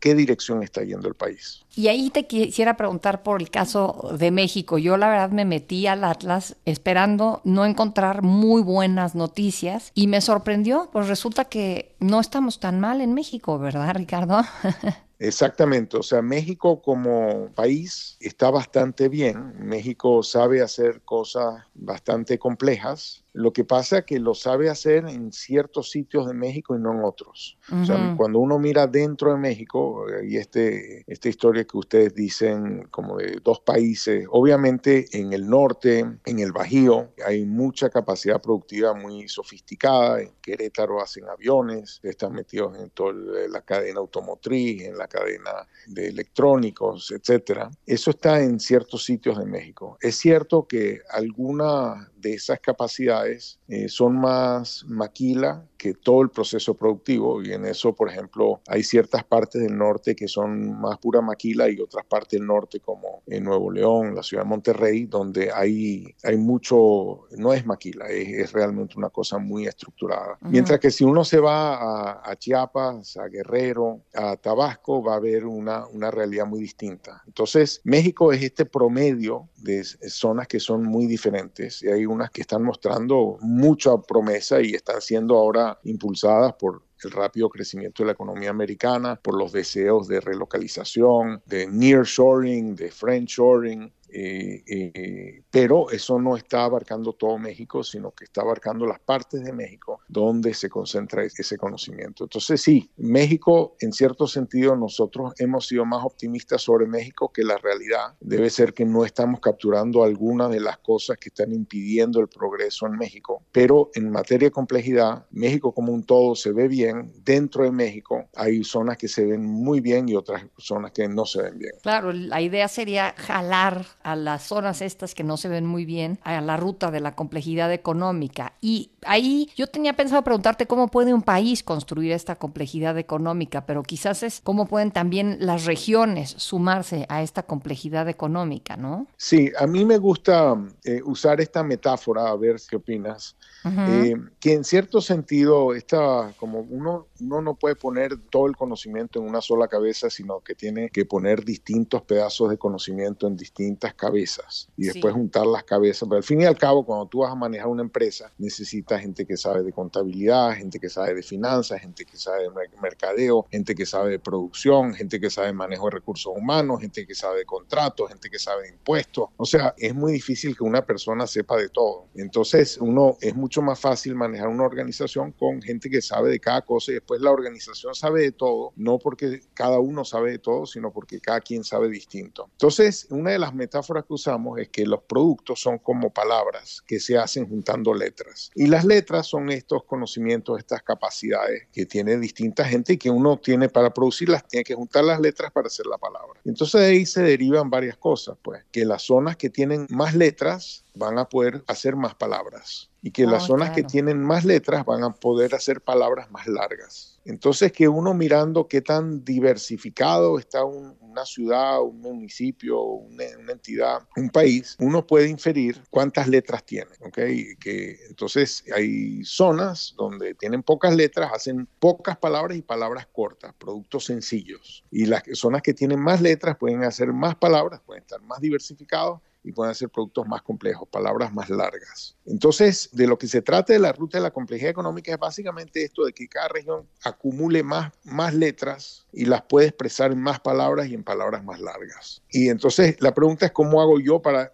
qué 0.00 0.14
dirección 0.14 0.62
está 0.62 0.82
yendo 0.82 1.08
el 1.08 1.14
país. 1.14 1.66
Y 1.76 1.88
ahí 1.88 2.08
te 2.08 2.26
quisiera 2.26 2.78
preguntar 2.78 3.22
por 3.22 3.42
el 3.42 3.50
caso 3.50 4.14
de 4.18 4.30
México. 4.30 4.78
Yo 4.78 4.96
la 4.96 5.10
verdad 5.10 5.30
me 5.30 5.44
metí 5.44 5.86
al 5.86 6.04
Atlas 6.04 6.56
esperando 6.64 7.42
no 7.44 7.66
encontrar 7.66 8.22
muy 8.22 8.62
buenas 8.62 9.14
noticias 9.14 9.92
y 9.94 10.06
me 10.06 10.22
sorprendió, 10.22 10.88
pues 10.90 11.06
resulta 11.06 11.44
que 11.44 11.94
no 12.00 12.18
estamos 12.18 12.60
tan 12.60 12.80
mal 12.80 13.02
en 13.02 13.12
México, 13.12 13.58
¿verdad, 13.58 13.94
Ricardo? 13.94 14.40
Exactamente, 15.20 15.96
o 15.96 16.02
sea, 16.04 16.22
México 16.22 16.80
como 16.80 17.52
país 17.52 18.16
está 18.20 18.50
bastante 18.50 19.08
bien, 19.08 19.52
México 19.58 20.22
sabe 20.22 20.62
hacer 20.62 21.02
cosas 21.02 21.64
bastante 21.74 22.38
complejas, 22.38 23.24
lo 23.38 23.52
que 23.52 23.64
pasa 23.64 23.98
es 23.98 24.04
que 24.04 24.18
lo 24.18 24.34
sabe 24.34 24.68
hacer 24.68 25.06
en 25.06 25.30
ciertos 25.30 25.92
sitios 25.92 26.26
de 26.26 26.34
México 26.34 26.74
y 26.74 26.80
no 26.80 26.92
en 26.92 27.04
otros. 27.04 27.56
o 27.70 27.84
sea, 27.84 28.14
cuando 28.16 28.40
uno 28.40 28.58
mira 28.58 28.88
dentro 28.88 29.30
de 29.30 29.38
México, 29.38 30.06
y 30.24 30.36
este, 30.36 31.04
esta 31.06 31.28
historia 31.28 31.64
que 31.64 31.76
ustedes 31.76 32.16
dicen 32.16 32.88
como 32.90 33.18
de 33.18 33.38
dos 33.44 33.60
países, 33.60 34.26
obviamente 34.32 35.06
en 35.12 35.32
el 35.32 35.48
norte, 35.48 36.00
en 36.00 36.38
el 36.40 36.50
Bajío, 36.50 37.12
hay 37.24 37.46
mucha 37.46 37.90
capacidad 37.90 38.42
productiva 38.42 38.92
muy 38.92 39.28
sofisticada. 39.28 40.20
En 40.20 40.32
Querétaro 40.42 41.00
hacen 41.00 41.28
aviones, 41.28 42.00
están 42.02 42.32
metidos 42.32 42.76
en 42.76 42.90
toda 42.90 43.12
la 43.48 43.62
cadena 43.62 44.00
automotriz, 44.00 44.82
en 44.82 44.98
la 44.98 45.06
cadena 45.06 45.52
de 45.86 46.08
electrónicos, 46.08 47.12
etcétera. 47.12 47.70
Eso 47.86 48.10
está 48.10 48.42
en 48.42 48.58
ciertos 48.58 49.04
sitios 49.04 49.38
de 49.38 49.46
México. 49.46 49.96
Es 50.00 50.16
cierto 50.16 50.66
que 50.66 51.02
alguna 51.10 52.10
de 52.16 52.34
esas 52.34 52.58
capacidades 52.58 53.27
eh, 53.68 53.88
son 53.88 54.18
más 54.18 54.84
maquila 54.86 55.67
que 55.78 55.94
todo 55.94 56.22
el 56.22 56.30
proceso 56.30 56.74
productivo 56.74 57.40
y 57.42 57.52
en 57.52 57.64
eso, 57.64 57.94
por 57.94 58.10
ejemplo, 58.10 58.60
hay 58.66 58.82
ciertas 58.82 59.24
partes 59.24 59.62
del 59.62 59.78
norte 59.78 60.16
que 60.16 60.26
son 60.26 60.78
más 60.78 60.98
pura 60.98 61.20
maquila 61.20 61.70
y 61.70 61.80
otras 61.80 62.04
partes 62.04 62.38
del 62.38 62.46
norte 62.46 62.80
como 62.80 63.22
en 63.26 63.44
Nuevo 63.44 63.70
León, 63.70 64.14
la 64.14 64.22
ciudad 64.22 64.42
de 64.42 64.48
Monterrey, 64.48 65.06
donde 65.06 65.52
hay, 65.52 66.14
hay 66.24 66.36
mucho, 66.36 67.26
no 67.36 67.52
es 67.54 67.64
maquila, 67.64 68.08
es, 68.08 68.52
realmente 68.52 68.94
una 68.96 69.10
cosa 69.10 69.38
muy 69.38 69.66
estructurada. 69.66 70.36
Mientras 70.40 70.80
que 70.80 70.90
si 70.90 71.04
uno 71.04 71.24
se 71.24 71.38
va 71.38 71.76
a, 71.76 72.30
a, 72.30 72.36
Chiapas, 72.36 73.16
a 73.16 73.28
Guerrero, 73.28 74.00
a 74.14 74.36
Tabasco, 74.36 75.02
va 75.02 75.14
a 75.14 75.16
haber 75.16 75.46
una, 75.46 75.86
una 75.86 76.10
realidad 76.10 76.46
muy 76.46 76.60
distinta. 76.60 77.22
Entonces, 77.26 77.80
México 77.84 78.32
es 78.32 78.42
este 78.42 78.64
promedio 78.64 79.48
de 79.56 79.84
zonas 79.84 80.48
que 80.48 80.58
son 80.58 80.82
muy 80.82 81.06
diferentes 81.06 81.82
y 81.82 81.88
hay 81.88 82.06
unas 82.06 82.30
que 82.30 82.40
están 82.40 82.64
mostrando 82.64 83.38
mucha 83.40 83.96
promesa 83.98 84.60
y 84.60 84.74
están 84.74 85.00
siendo 85.00 85.36
ahora 85.36 85.67
impulsadas 85.84 86.54
por 86.54 86.82
el 87.04 87.10
rápido 87.10 87.48
crecimiento 87.48 88.02
de 88.02 88.08
la 88.08 88.12
economía 88.12 88.50
americana, 88.50 89.16
por 89.16 89.36
los 89.36 89.52
deseos 89.52 90.08
de 90.08 90.20
relocalización, 90.20 91.42
de 91.46 91.66
nearshoring, 91.66 92.74
de 92.74 92.90
friendshoring, 92.90 93.92
eh, 94.10 94.62
eh, 94.66 95.42
pero 95.50 95.90
eso 95.90 96.18
no 96.18 96.36
está 96.36 96.64
abarcando 96.64 97.12
todo 97.12 97.38
México, 97.38 97.82
sino 97.82 98.12
que 98.12 98.24
está 98.24 98.42
abarcando 98.42 98.86
las 98.86 99.00
partes 99.00 99.42
de 99.44 99.52
México 99.52 100.00
donde 100.08 100.54
se 100.54 100.68
concentra 100.68 101.24
ese 101.24 101.56
conocimiento. 101.56 102.24
Entonces 102.24 102.60
sí, 102.60 102.90
México, 102.96 103.76
en 103.80 103.92
cierto 103.92 104.26
sentido, 104.26 104.76
nosotros 104.76 105.32
hemos 105.38 105.66
sido 105.66 105.84
más 105.84 106.04
optimistas 106.04 106.62
sobre 106.62 106.86
México 106.86 107.30
que 107.32 107.42
la 107.42 107.58
realidad. 107.58 108.14
Debe 108.20 108.50
ser 108.50 108.74
que 108.74 108.84
no 108.84 109.04
estamos 109.04 109.40
capturando 109.40 110.02
algunas 110.02 110.50
de 110.50 110.60
las 110.60 110.78
cosas 110.78 111.18
que 111.18 111.28
están 111.28 111.52
impidiendo 111.52 112.20
el 112.20 112.28
progreso 112.28 112.86
en 112.86 112.92
México. 112.92 113.42
Pero 113.52 113.90
en 113.94 114.10
materia 114.10 114.48
de 114.48 114.52
complejidad, 114.52 115.26
México 115.30 115.72
como 115.72 115.92
un 115.92 116.04
todo 116.04 116.34
se 116.34 116.52
ve 116.52 116.68
bien. 116.68 117.12
Dentro 117.24 117.64
de 117.64 117.72
México 117.72 118.28
hay 118.34 118.64
zonas 118.64 118.96
que 118.96 119.08
se 119.08 119.24
ven 119.24 119.44
muy 119.44 119.80
bien 119.80 120.08
y 120.08 120.14
otras 120.14 120.44
zonas 120.56 120.92
que 120.92 121.08
no 121.08 121.26
se 121.26 121.42
ven 121.42 121.58
bien. 121.58 121.72
Claro, 121.82 122.12
la 122.12 122.40
idea 122.40 122.68
sería 122.68 123.14
jalar 123.16 123.84
a 124.02 124.16
las 124.16 124.42
zonas 124.44 124.82
estas 124.82 125.14
que 125.14 125.24
no 125.24 125.36
se 125.36 125.48
ven 125.48 125.66
muy 125.66 125.84
bien, 125.84 126.18
a 126.22 126.40
la 126.40 126.56
ruta 126.56 126.90
de 126.90 127.00
la 127.00 127.14
complejidad 127.14 127.72
económica. 127.72 128.54
Y 128.60 128.90
ahí 129.04 129.50
yo 129.56 129.66
tenía 129.66 129.94
pensado 129.94 130.22
preguntarte 130.22 130.66
cómo 130.66 130.88
puede 130.88 131.14
un 131.14 131.22
país 131.22 131.62
construir 131.62 132.12
esta 132.12 132.36
complejidad 132.36 132.98
económica, 132.98 133.66
pero 133.66 133.82
quizás 133.82 134.22
es 134.22 134.40
cómo 134.42 134.66
pueden 134.66 134.90
también 134.90 135.38
las 135.40 135.64
regiones 135.64 136.34
sumarse 136.36 137.06
a 137.08 137.22
esta 137.22 137.42
complejidad 137.42 138.08
económica, 138.08 138.76
¿no? 138.76 139.06
Sí, 139.16 139.50
a 139.58 139.66
mí 139.66 139.84
me 139.84 139.98
gusta 139.98 140.56
eh, 140.84 141.00
usar 141.04 141.40
esta 141.40 141.62
metáfora, 141.62 142.28
a 142.28 142.36
ver 142.36 142.56
qué 142.68 142.76
opinas, 142.76 143.36
eh, 143.76 144.14
que 144.40 144.52
en 144.52 144.64
cierto 144.64 145.00
sentido 145.00 145.74
está 145.74 146.32
como 146.38 146.60
uno, 146.60 147.06
uno 147.20 147.42
no 147.42 147.54
puede 147.54 147.76
poner 147.76 148.16
todo 148.30 148.46
el 148.46 148.56
conocimiento 148.56 149.20
en 149.20 149.28
una 149.28 149.40
sola 149.40 149.68
cabeza, 149.68 150.10
sino 150.10 150.40
que 150.40 150.54
tiene 150.54 150.90
que 150.90 151.04
poner 151.04 151.44
distintos 151.44 152.02
pedazos 152.02 152.50
de 152.50 152.58
conocimiento 152.58 153.26
en 153.26 153.36
distintas 153.36 153.94
cabezas 153.94 154.68
y 154.76 154.86
después 154.86 155.14
juntar 155.14 155.46
las 155.46 155.64
cabezas. 155.64 156.08
Pero 156.08 156.18
al 156.18 156.24
fin 156.24 156.40
y 156.40 156.44
al 156.44 156.56
cabo, 156.56 156.84
cuando 156.84 157.06
tú 157.06 157.20
vas 157.20 157.32
a 157.32 157.34
manejar 157.34 157.68
una 157.68 157.82
empresa, 157.82 158.32
necesitas 158.38 159.00
gente 159.00 159.26
que 159.26 159.36
sabe 159.36 159.62
de 159.62 159.72
contabilidad, 159.72 160.54
gente 160.54 160.78
que 160.78 160.88
sabe 160.88 161.14
de 161.14 161.22
finanzas, 161.22 161.80
gente 161.80 162.04
que 162.04 162.16
sabe 162.16 162.44
de 162.44 162.50
mercadeo, 162.80 163.46
gente 163.50 163.74
que 163.74 163.86
sabe 163.86 164.10
de 164.10 164.18
producción, 164.18 164.94
gente 164.94 165.20
que 165.20 165.30
sabe 165.30 165.48
de 165.48 165.52
manejo 165.52 165.86
de 165.86 165.92
recursos 165.92 166.32
humanos, 166.34 166.80
gente 166.80 167.06
que 167.06 167.14
sabe 167.14 167.38
de 167.38 167.44
contratos, 167.44 168.08
gente 168.08 168.30
que 168.30 168.38
sabe 168.38 168.62
de 168.62 168.68
impuestos. 168.70 169.28
O 169.36 169.44
sea, 169.44 169.74
es 169.76 169.94
muy 169.94 170.12
difícil 170.12 170.56
que 170.56 170.64
una 170.64 170.84
persona 170.84 171.26
sepa 171.26 171.56
de 171.56 171.68
todo. 171.68 172.06
Entonces, 172.14 172.78
uno 172.78 173.16
es 173.20 173.34
mucho 173.34 173.57
más 173.62 173.80
fácil 173.80 174.14
manejar 174.14 174.48
una 174.48 174.64
organización 174.64 175.32
con 175.32 175.62
gente 175.62 175.88
que 175.88 176.02
sabe 176.02 176.30
de 176.30 176.40
cada 176.40 176.62
cosa 176.62 176.90
y 176.90 176.94
después 176.94 177.20
la 177.20 177.30
organización 177.30 177.94
sabe 177.94 178.22
de 178.22 178.32
todo, 178.32 178.72
no 178.76 178.98
porque 178.98 179.40
cada 179.54 179.78
uno 179.78 180.04
sabe 180.04 180.32
de 180.32 180.38
todo, 180.38 180.66
sino 180.66 180.92
porque 180.92 181.20
cada 181.20 181.40
quien 181.40 181.64
sabe 181.64 181.88
distinto. 181.88 182.48
Entonces, 182.52 183.06
una 183.10 183.30
de 183.30 183.38
las 183.38 183.54
metáforas 183.54 183.68
metáfora 183.68 184.02
que 184.02 184.14
usamos 184.14 184.58
es 184.58 184.68
que 184.70 184.86
los 184.86 185.02
productos 185.02 185.60
son 185.60 185.78
como 185.78 186.10
palabras 186.10 186.82
que 186.86 186.98
se 186.98 187.18
hacen 187.18 187.46
juntando 187.46 187.92
letras. 187.92 188.50
Y 188.54 188.66
las 188.66 188.84
letras 188.84 189.26
son 189.26 189.50
estos 189.50 189.84
conocimientos, 189.84 190.58
estas 190.58 190.82
capacidades 190.82 191.68
que 191.70 191.84
tiene 191.84 192.16
distinta 192.16 192.64
gente 192.64 192.94
y 192.94 192.96
que 192.96 193.10
uno 193.10 193.38
tiene 193.38 193.68
para 193.68 193.92
producirlas, 193.92 194.48
tiene 194.48 194.64
que 194.64 194.74
juntar 194.74 195.04
las 195.04 195.20
letras 195.20 195.52
para 195.52 195.66
hacer 195.66 195.86
la 195.86 195.98
palabra. 195.98 196.40
Entonces 196.46 196.80
de 196.80 196.86
ahí 196.86 197.06
se 197.06 197.22
derivan 197.22 197.68
varias 197.68 197.98
cosas, 197.98 198.38
pues, 198.42 198.64
que 198.72 198.86
las 198.86 199.02
zonas 199.02 199.36
que 199.36 199.50
tienen 199.50 199.86
más 199.90 200.14
letras 200.14 200.84
van 200.98 201.18
a 201.18 201.28
poder 201.28 201.62
hacer 201.66 201.96
más 201.96 202.14
palabras 202.14 202.90
y 203.00 203.12
que 203.12 203.26
las 203.26 203.44
oh, 203.44 203.46
zonas 203.48 203.70
que 203.70 203.84
tienen 203.84 204.22
más 204.22 204.44
letras 204.44 204.84
van 204.84 205.04
a 205.04 205.14
poder 205.14 205.54
hacer 205.54 205.80
palabras 205.80 206.30
más 206.30 206.46
largas. 206.46 207.20
Entonces 207.24 207.72
que 207.72 207.88
uno 207.88 208.14
mirando 208.14 208.66
qué 208.66 208.80
tan 208.80 209.24
diversificado 209.24 210.38
está 210.38 210.64
una 210.64 211.24
ciudad, 211.24 211.80
un 211.82 212.00
municipio, 212.00 212.82
una, 212.82 213.24
entidad, 213.52 214.00
un 214.16 214.30
país, 214.30 214.76
uno 214.80 215.06
puede 215.06 215.28
inferir 215.28 215.82
cuántas 215.90 216.26
letras 216.26 216.64
tiene. 216.64 216.90
¿okay? 217.00 217.54
Que, 217.56 217.98
entonces 218.08 218.64
hay 218.74 219.22
zonas 219.24 219.94
donde 219.96 220.34
tienen 220.34 220.62
pocas 220.62 220.94
letras, 220.96 221.30
hacen 221.32 221.68
pocas 221.78 222.16
palabras 222.16 222.56
y 222.56 222.62
palabras 222.62 223.06
cortas, 223.12 223.54
productos 223.58 224.06
sencillos. 224.06 224.84
Y 224.90 225.06
las 225.06 225.22
zonas 225.34 225.62
que 225.62 225.74
tienen 225.74 226.00
más 226.00 226.20
letras 226.20 226.56
pueden 226.56 226.82
hacer 226.82 227.12
más 227.12 227.36
palabras, 227.36 227.80
pueden 227.86 228.02
estar 228.02 228.20
más 228.22 228.40
diversificados 228.40 229.20
y 229.42 229.52
pueden 229.52 229.74
ser 229.74 229.88
productos 229.88 230.26
más 230.26 230.42
complejos, 230.42 230.88
palabras 230.88 231.32
más 231.32 231.48
largas. 231.50 232.16
Entonces, 232.26 232.90
de 232.92 233.06
lo 233.06 233.18
que 233.18 233.26
se 233.26 233.42
trata 233.42 233.72
de 233.72 233.78
la 233.78 233.92
ruta 233.92 234.18
de 234.18 234.22
la 234.22 234.30
complejidad 234.30 234.70
económica 234.70 235.12
es 235.12 235.18
básicamente 235.18 235.84
esto 235.84 236.04
de 236.04 236.12
que 236.12 236.28
cada 236.28 236.48
región 236.48 236.86
acumule 237.02 237.62
más, 237.62 237.92
más 238.04 238.34
letras 238.34 239.06
y 239.12 239.24
las 239.24 239.42
puede 239.42 239.68
expresar 239.68 240.12
en 240.12 240.20
más 240.20 240.40
palabras 240.40 240.88
y 240.88 240.94
en 240.94 241.04
palabras 241.04 241.44
más 241.44 241.60
largas. 241.60 242.22
Y 242.30 242.48
entonces 242.48 242.96
la 243.00 243.14
pregunta 243.14 243.46
es 243.46 243.52
cómo 243.52 243.80
hago 243.80 244.00
yo 244.00 244.20
para 244.20 244.52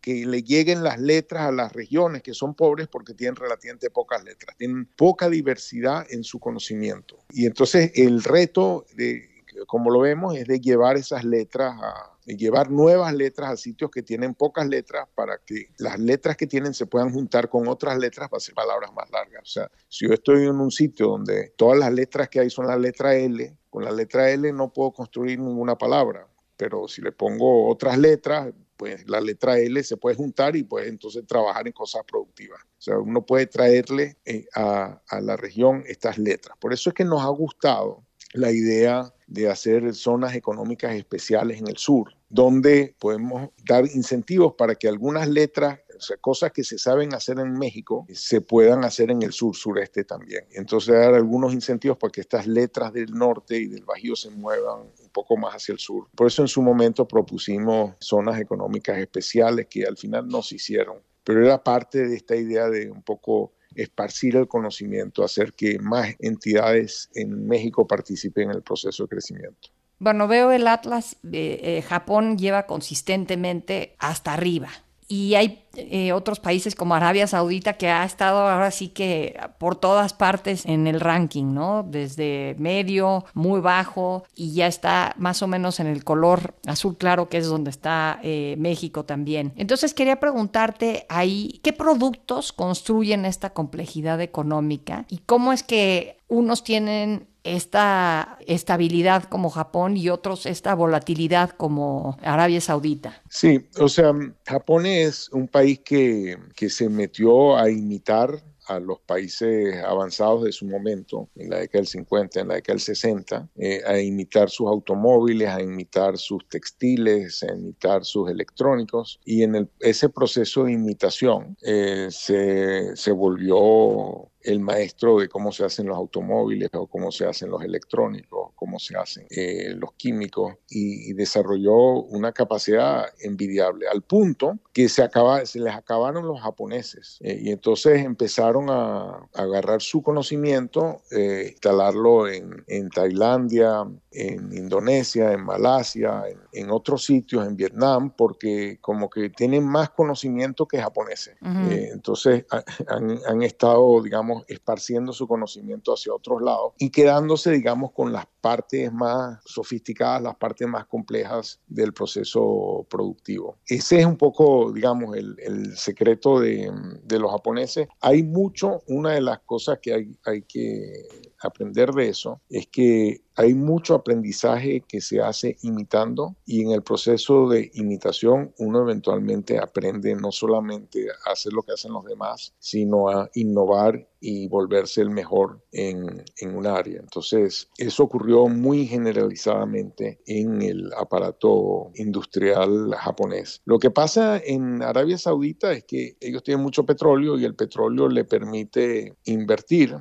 que 0.00 0.26
le 0.26 0.42
lleguen 0.42 0.82
las 0.82 0.98
letras 0.98 1.42
a 1.42 1.52
las 1.52 1.72
regiones 1.72 2.22
que 2.22 2.34
son 2.34 2.54
pobres 2.54 2.88
porque 2.88 3.14
tienen 3.14 3.36
relativamente 3.36 3.90
pocas 3.90 4.24
letras, 4.24 4.56
tienen 4.56 4.86
poca 4.86 5.28
diversidad 5.28 6.06
en 6.10 6.24
su 6.24 6.40
conocimiento. 6.40 7.18
Y 7.30 7.46
entonces 7.46 7.92
el 7.94 8.22
reto, 8.22 8.86
de, 8.94 9.39
como 9.66 9.90
lo 9.90 10.00
vemos, 10.00 10.36
es 10.36 10.46
de 10.46 10.60
llevar 10.60 10.96
esas 10.96 11.24
letras 11.24 11.74
a, 11.80 12.16
llevar 12.26 12.70
nuevas 12.70 13.12
letras 13.14 13.50
a 13.50 13.56
sitios 13.56 13.90
que 13.90 14.02
tienen 14.02 14.34
pocas 14.34 14.66
letras 14.66 15.08
para 15.14 15.38
que 15.38 15.68
las 15.78 15.98
letras 15.98 16.36
que 16.36 16.46
tienen 16.46 16.74
se 16.74 16.86
puedan 16.86 17.12
juntar 17.12 17.48
con 17.48 17.66
otras 17.68 17.98
letras 17.98 18.28
para 18.28 18.38
hacer 18.38 18.54
palabras 18.54 18.92
más 18.92 19.10
largas. 19.10 19.42
O 19.42 19.46
sea, 19.46 19.70
si 19.88 20.06
yo 20.06 20.14
estoy 20.14 20.44
en 20.44 20.60
un 20.60 20.70
sitio 20.70 21.08
donde 21.08 21.52
todas 21.56 21.78
las 21.78 21.92
letras 21.92 22.28
que 22.28 22.40
hay 22.40 22.50
son 22.50 22.66
la 22.66 22.76
letra 22.76 23.14
L, 23.16 23.56
con 23.68 23.84
la 23.84 23.90
letra 23.90 24.30
L 24.30 24.52
no 24.52 24.72
puedo 24.72 24.92
construir 24.92 25.38
ninguna 25.38 25.76
palabra, 25.76 26.26
pero 26.56 26.86
si 26.88 27.02
le 27.02 27.12
pongo 27.12 27.68
otras 27.68 27.98
letras, 27.98 28.52
pues 28.76 29.08
la 29.08 29.20
letra 29.20 29.58
L 29.58 29.82
se 29.82 29.96
puede 29.96 30.16
juntar 30.16 30.56
y 30.56 30.62
puede 30.62 30.88
entonces 30.88 31.26
trabajar 31.26 31.66
en 31.66 31.72
cosas 31.72 32.02
productivas. 32.06 32.62
O 32.62 32.82
sea, 32.82 32.98
uno 32.98 33.24
puede 33.26 33.46
traerle 33.46 34.16
eh, 34.24 34.46
a, 34.54 35.02
a 35.08 35.20
la 35.20 35.36
región 35.36 35.84
estas 35.86 36.16
letras. 36.16 36.56
Por 36.58 36.72
eso 36.72 36.90
es 36.90 36.94
que 36.94 37.04
nos 37.04 37.22
ha 37.22 37.28
gustado 37.28 38.04
la 38.32 38.50
idea 38.50 39.12
de 39.26 39.48
hacer 39.48 39.94
zonas 39.94 40.34
económicas 40.34 40.94
especiales 40.94 41.58
en 41.58 41.68
el 41.68 41.76
sur, 41.76 42.12
donde 42.28 42.94
podemos 42.98 43.50
dar 43.64 43.84
incentivos 43.86 44.54
para 44.54 44.74
que 44.74 44.88
algunas 44.88 45.28
letras 45.28 45.80
o 46.00 46.02
sea, 46.02 46.16
cosas 46.16 46.50
que 46.52 46.64
se 46.64 46.78
saben 46.78 47.14
hacer 47.14 47.38
en 47.38 47.52
México 47.52 48.06
se 48.10 48.40
puedan 48.40 48.84
hacer 48.84 49.10
en 49.10 49.22
el 49.22 49.32
sur 49.32 49.54
sureste 49.54 50.02
también. 50.02 50.46
Entonces 50.52 50.94
dar 50.94 51.12
algunos 51.12 51.52
incentivos 51.52 51.98
para 51.98 52.10
que 52.10 52.22
estas 52.22 52.46
letras 52.46 52.92
del 52.94 53.12
norte 53.12 53.58
y 53.58 53.66
del 53.66 53.84
Bajío 53.84 54.16
se 54.16 54.30
muevan 54.30 54.80
un 54.80 55.08
poco 55.12 55.36
más 55.36 55.56
hacia 55.56 55.74
el 55.74 55.78
sur. 55.78 56.08
Por 56.14 56.26
eso 56.26 56.40
en 56.40 56.48
su 56.48 56.62
momento 56.62 57.06
propusimos 57.06 57.96
zonas 58.00 58.40
económicas 58.40 58.96
especiales 58.98 59.66
que 59.66 59.84
al 59.84 59.98
final 59.98 60.26
no 60.26 60.40
se 60.40 60.56
hicieron, 60.56 60.96
pero 61.22 61.44
era 61.44 61.62
parte 61.62 62.08
de 62.08 62.16
esta 62.16 62.34
idea 62.34 62.70
de 62.70 62.90
un 62.90 63.02
poco 63.02 63.52
esparcir 63.74 64.36
el 64.36 64.48
conocimiento, 64.48 65.24
hacer 65.24 65.52
que 65.52 65.78
más 65.78 66.14
entidades 66.18 67.08
en 67.14 67.46
México 67.46 67.86
participen 67.86 68.50
en 68.50 68.56
el 68.56 68.62
proceso 68.62 69.04
de 69.04 69.08
crecimiento. 69.08 69.68
Bueno, 69.98 70.28
veo 70.28 70.50
el 70.50 70.66
Atlas, 70.66 71.16
eh, 71.30 71.84
Japón 71.86 72.38
lleva 72.38 72.66
consistentemente 72.66 73.96
hasta 73.98 74.32
arriba 74.32 74.70
y 75.10 75.34
hay 75.34 75.66
eh, 75.76 76.12
otros 76.12 76.40
países 76.40 76.74
como 76.74 76.94
Arabia 76.94 77.26
Saudita 77.26 77.74
que 77.74 77.88
ha 77.88 78.04
estado 78.04 78.48
ahora 78.48 78.70
sí 78.70 78.88
que 78.88 79.38
por 79.58 79.76
todas 79.76 80.12
partes 80.12 80.66
en 80.66 80.86
el 80.86 81.00
ranking, 81.00 81.54
¿no? 81.54 81.84
Desde 81.84 82.56
medio, 82.58 83.24
muy 83.34 83.60
bajo 83.60 84.24
y 84.34 84.52
ya 84.52 84.66
está 84.66 85.14
más 85.16 85.42
o 85.42 85.46
menos 85.46 85.78
en 85.80 85.86
el 85.86 86.02
color 86.02 86.54
azul 86.66 86.96
claro 86.96 87.28
que 87.28 87.38
es 87.38 87.46
donde 87.46 87.70
está 87.70 88.18
eh, 88.22 88.56
México 88.58 89.04
también. 89.04 89.52
Entonces 89.56 89.94
quería 89.94 90.18
preguntarte 90.18 91.06
ahí, 91.08 91.60
¿qué 91.62 91.72
productos 91.72 92.52
construyen 92.52 93.24
esta 93.24 93.50
complejidad 93.50 94.20
económica 94.20 95.06
y 95.08 95.18
cómo 95.18 95.52
es 95.52 95.62
que 95.62 96.18
unos 96.28 96.64
tienen 96.64 97.28
esta 97.44 98.38
estabilidad 98.46 99.24
como 99.24 99.50
Japón 99.50 99.96
y 99.96 100.08
otros 100.10 100.46
esta 100.46 100.74
volatilidad 100.74 101.50
como 101.50 102.18
Arabia 102.22 102.60
Saudita. 102.60 103.22
Sí, 103.28 103.66
o 103.78 103.88
sea, 103.88 104.12
Japón 104.44 104.86
es 104.86 105.30
un 105.30 105.48
país 105.60 105.80
que, 105.80 106.38
que 106.56 106.70
se 106.70 106.88
metió 106.88 107.56
a 107.56 107.68
imitar 107.70 108.42
a 108.66 108.78
los 108.78 109.00
países 109.00 109.76
avanzados 109.84 110.44
de 110.44 110.52
su 110.52 110.64
momento, 110.64 111.28
en 111.34 111.50
la 111.50 111.58
década 111.58 111.80
del 111.80 111.86
50, 111.88 112.40
en 112.40 112.48
la 112.48 112.54
década 112.54 112.74
del 112.74 112.80
60, 112.80 113.48
eh, 113.56 113.82
a 113.84 113.98
imitar 114.00 114.48
sus 114.48 114.68
automóviles, 114.68 115.48
a 115.48 115.60
imitar 115.60 116.16
sus 116.16 116.48
textiles, 116.48 117.42
a 117.42 117.52
imitar 117.52 118.04
sus 118.04 118.30
electrónicos. 118.30 119.20
Y 119.24 119.42
en 119.42 119.68
ese 119.80 120.08
proceso 120.08 120.64
de 120.64 120.72
imitación 120.72 121.56
eh, 121.62 122.08
se, 122.10 122.96
se 122.96 123.12
volvió 123.12 124.30
el 124.42 124.60
maestro 124.60 125.18
de 125.18 125.28
cómo 125.28 125.52
se 125.52 125.64
hacen 125.64 125.86
los 125.86 125.96
automóviles 125.96 126.70
o 126.72 126.86
cómo 126.86 127.12
se 127.12 127.26
hacen 127.26 127.50
los 127.50 127.62
electrónicos, 127.62 128.52
cómo 128.54 128.78
se 128.78 128.96
hacen 128.96 129.26
eh, 129.30 129.74
los 129.76 129.92
químicos 129.94 130.54
y, 130.68 131.10
desarrolló 131.20 132.02
una 132.02 132.32
capacidad 132.32 133.04
envidiable 133.20 133.86
al 133.88 134.00
punto 134.02 134.58
que 134.72 134.88
se, 134.88 135.02
acaba, 135.02 135.44
se 135.44 135.58
les 135.58 135.74
acabaron 135.74 136.26
los 136.26 136.40
japoneses 136.40 137.18
eh, 137.20 137.38
y 137.42 137.50
entonces 137.50 138.04
empezaron 138.04 138.70
a, 138.70 139.28
agarrar 139.34 139.82
su 139.82 140.02
conocimiento, 140.02 141.02
eh, 141.10 141.48
instalarlo 141.50 142.28
en, 142.28 142.64
en, 142.68 142.88
Tailandia, 142.88 143.86
en 144.12 144.56
Indonesia, 144.56 145.32
en 145.32 145.44
Malasia, 145.44 146.22
en, 146.52 146.70
otros 146.70 147.04
sitios, 147.04 147.46
en 147.46 147.56
Vietnam, 147.56 148.14
porque 148.16 148.78
como 148.80 149.10
que 149.10 149.30
tienen 149.30 149.66
más 149.66 149.90
conocimiento 149.90 150.66
que 150.66 150.80
japoneses. 150.80 151.36
entonces 151.42 152.46
han, 152.88 153.18
han 153.26 153.42
estado, 153.42 154.02
digamos, 154.02 154.29
esparciendo 154.48 155.12
su 155.12 155.26
conocimiento 155.26 155.92
hacia 155.92 156.14
otros 156.14 156.42
lados 156.42 156.72
y 156.78 156.90
quedándose, 156.90 157.50
digamos, 157.50 157.92
con 157.92 158.12
las 158.12 158.26
partes 158.40 158.92
más 158.92 159.38
sofisticadas, 159.44 160.22
las 160.22 160.36
partes 160.36 160.66
más 160.66 160.86
complejas 160.86 161.60
del 161.66 161.92
proceso 161.92 162.86
productivo. 162.88 163.58
Ese 163.66 164.00
es 164.00 164.06
un 164.06 164.16
poco, 164.16 164.72
digamos, 164.72 165.16
el, 165.16 165.76
secreto 165.76 166.40
de, 166.40 166.70
los 167.08 167.30
japoneses. 167.30 167.88
Hay 168.00 168.22
mucho, 168.22 168.82
una 168.88 169.12
de 169.12 169.20
las 169.20 169.40
cosas 169.40 169.78
que 169.80 170.16
hay 170.24 170.42
que 170.42 171.06
aprender 171.40 171.92
de 171.92 172.08
eso 172.08 172.40
es 172.48 172.66
que 172.66 173.22
hay 173.40 173.54
mucho 173.54 173.94
aprendizaje 173.94 174.82
que 174.86 175.00
se 175.00 175.22
hace 175.22 175.56
imitando 175.62 176.36
y 176.44 176.60
en 176.60 176.72
el 176.72 176.82
proceso 176.82 177.48
de 177.48 177.70
imitación 177.72 178.52
uno 178.58 178.82
eventualmente 178.82 179.58
aprende 179.58 180.14
no 180.14 180.30
solamente 180.30 181.06
a 181.26 181.32
hacer 181.32 181.54
lo 181.54 181.62
que 181.62 181.72
hacen 181.72 181.94
los 181.94 182.04
demás, 182.04 182.52
sino 182.58 183.08
a 183.08 183.30
innovar 183.32 184.06
y 184.20 184.48
volverse 184.48 185.00
el 185.00 185.08
mejor 185.08 185.64
en, 185.72 186.22
en 186.36 186.54
un 186.54 186.66
área. 186.66 187.00
Entonces, 187.00 187.70
eso 187.78 188.02
ocurrió 188.02 188.46
muy 188.48 188.86
generalizadamente 188.86 190.20
en 190.26 190.60
el 190.60 190.92
aparato 190.98 191.90
industrial 191.94 192.94
japonés. 192.98 193.62
Lo 193.64 193.78
que 193.78 193.90
pasa 193.90 194.38
en 194.44 194.82
Arabia 194.82 195.16
Saudita 195.16 195.72
es 195.72 195.84
que 195.84 196.18
ellos 196.20 196.42
tienen 196.42 196.62
mucho 196.62 196.84
petróleo 196.84 197.38
y 197.38 197.46
el 197.46 197.54
petróleo 197.54 198.08
le 198.08 198.24
permite 198.24 199.16
invertir. 199.24 199.96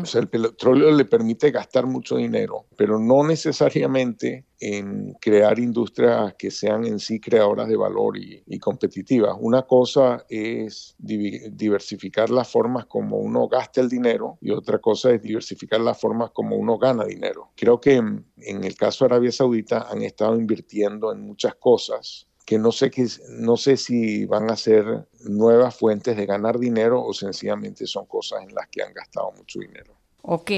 O 0.00 0.06
sea, 0.06 0.22
el 0.22 0.28
petróleo 0.28 0.90
le 0.90 1.04
permite 1.04 1.50
gastar 1.50 1.86
mucho 1.86 2.16
dinero 2.16 2.64
pero 2.78 3.00
no 3.00 3.26
necesariamente 3.26 4.46
en 4.60 5.14
crear 5.14 5.58
industrias 5.58 6.34
que 6.38 6.52
sean 6.52 6.86
en 6.86 7.00
sí 7.00 7.18
creadoras 7.18 7.66
de 7.66 7.74
valor 7.74 8.16
y, 8.16 8.58
competitivas. 8.60 9.36
Una 9.40 9.62
cosa 9.62 10.24
es 10.28 10.94
diversificar 11.00 12.30
las 12.30 12.48
formas 12.48 12.86
como 12.86 13.16
uno 13.16 13.48
gasta 13.48 13.80
el 13.80 13.88
dinero 13.88 14.38
y 14.40 14.52
otra 14.52 14.78
cosa 14.78 15.10
es 15.10 15.20
diversificar 15.20 15.80
las 15.80 16.00
formas 16.00 16.30
como 16.30 16.54
uno 16.54 16.78
gana 16.78 17.04
dinero. 17.04 17.50
Creo 17.56 17.80
que 17.80 17.94
en, 17.96 18.24
el 18.36 18.76
caso 18.76 19.04
de 19.04 19.14
Arabia 19.14 19.32
Saudita 19.32 19.88
han 19.90 20.02
estado 20.02 20.36
invirtiendo 20.36 21.12
en 21.12 21.20
muchas 21.22 21.56
cosas 21.56 22.28
que 22.46 22.60
no 22.60 22.70
sé, 22.70 22.92
que, 22.92 23.08
no 23.30 23.56
sé 23.56 23.76
si 23.76 24.24
van 24.24 24.52
a 24.52 24.56
ser 24.56 25.08
nuevas 25.24 25.74
fuentes 25.74 26.16
de 26.16 26.26
ganar 26.26 26.60
dinero 26.60 27.04
o 27.04 27.12
sencillamente 27.12 27.88
son 27.88 28.06
cosas 28.06 28.44
en 28.44 28.54
las 28.54 28.68
que 28.68 28.84
han 28.84 28.94
gastado 28.94 29.32
mucho 29.32 29.58
dinero. 29.58 29.97
Ok, 30.22 30.50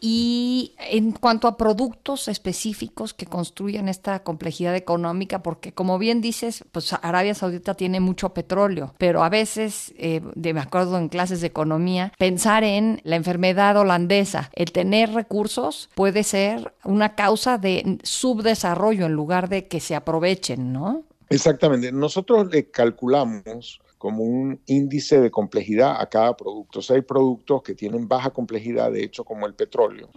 y 0.00 0.74
en 0.78 1.12
cuanto 1.12 1.48
a 1.48 1.56
productos 1.56 2.28
específicos 2.28 3.12
que 3.12 3.26
construyen 3.26 3.88
esta 3.88 4.22
complejidad 4.22 4.74
económica, 4.74 5.42
porque 5.42 5.72
como 5.72 5.98
bien 5.98 6.20
dices, 6.20 6.64
pues 6.72 6.92
Arabia 6.92 7.34
Saudita 7.34 7.74
tiene 7.74 8.00
mucho 8.00 8.32
petróleo, 8.32 8.94
pero 8.96 9.22
a 9.24 9.28
veces, 9.28 9.92
eh, 9.98 10.22
de, 10.34 10.54
me 10.54 10.60
acuerdo 10.60 10.96
en 10.96 11.08
clases 11.08 11.40
de 11.40 11.48
economía, 11.48 12.12
pensar 12.16 12.64
en 12.64 13.00
la 13.04 13.16
enfermedad 13.16 13.76
holandesa, 13.76 14.50
el 14.54 14.72
tener 14.72 15.12
recursos 15.12 15.90
puede 15.94 16.22
ser 16.22 16.72
una 16.84 17.14
causa 17.14 17.58
de 17.58 17.98
subdesarrollo 18.04 19.06
en 19.06 19.12
lugar 19.12 19.48
de 19.48 19.66
que 19.66 19.80
se 19.80 19.94
aprovechen, 19.94 20.72
¿no? 20.72 21.02
Exactamente. 21.28 21.92
Nosotros 21.92 22.48
le 22.50 22.70
calculamos 22.70 23.80
como 23.98 24.22
un 24.22 24.60
índice 24.66 25.20
de 25.20 25.30
complejidad 25.30 26.00
a 26.00 26.08
cada 26.08 26.36
producto. 26.36 26.78
O 26.78 26.82
sea, 26.82 26.96
hay 26.96 27.02
productos 27.02 27.62
que 27.62 27.74
tienen 27.74 28.08
baja 28.08 28.30
complejidad, 28.30 28.92
de 28.92 29.02
hecho, 29.02 29.24
como 29.24 29.46
el 29.46 29.54
petróleo, 29.54 30.08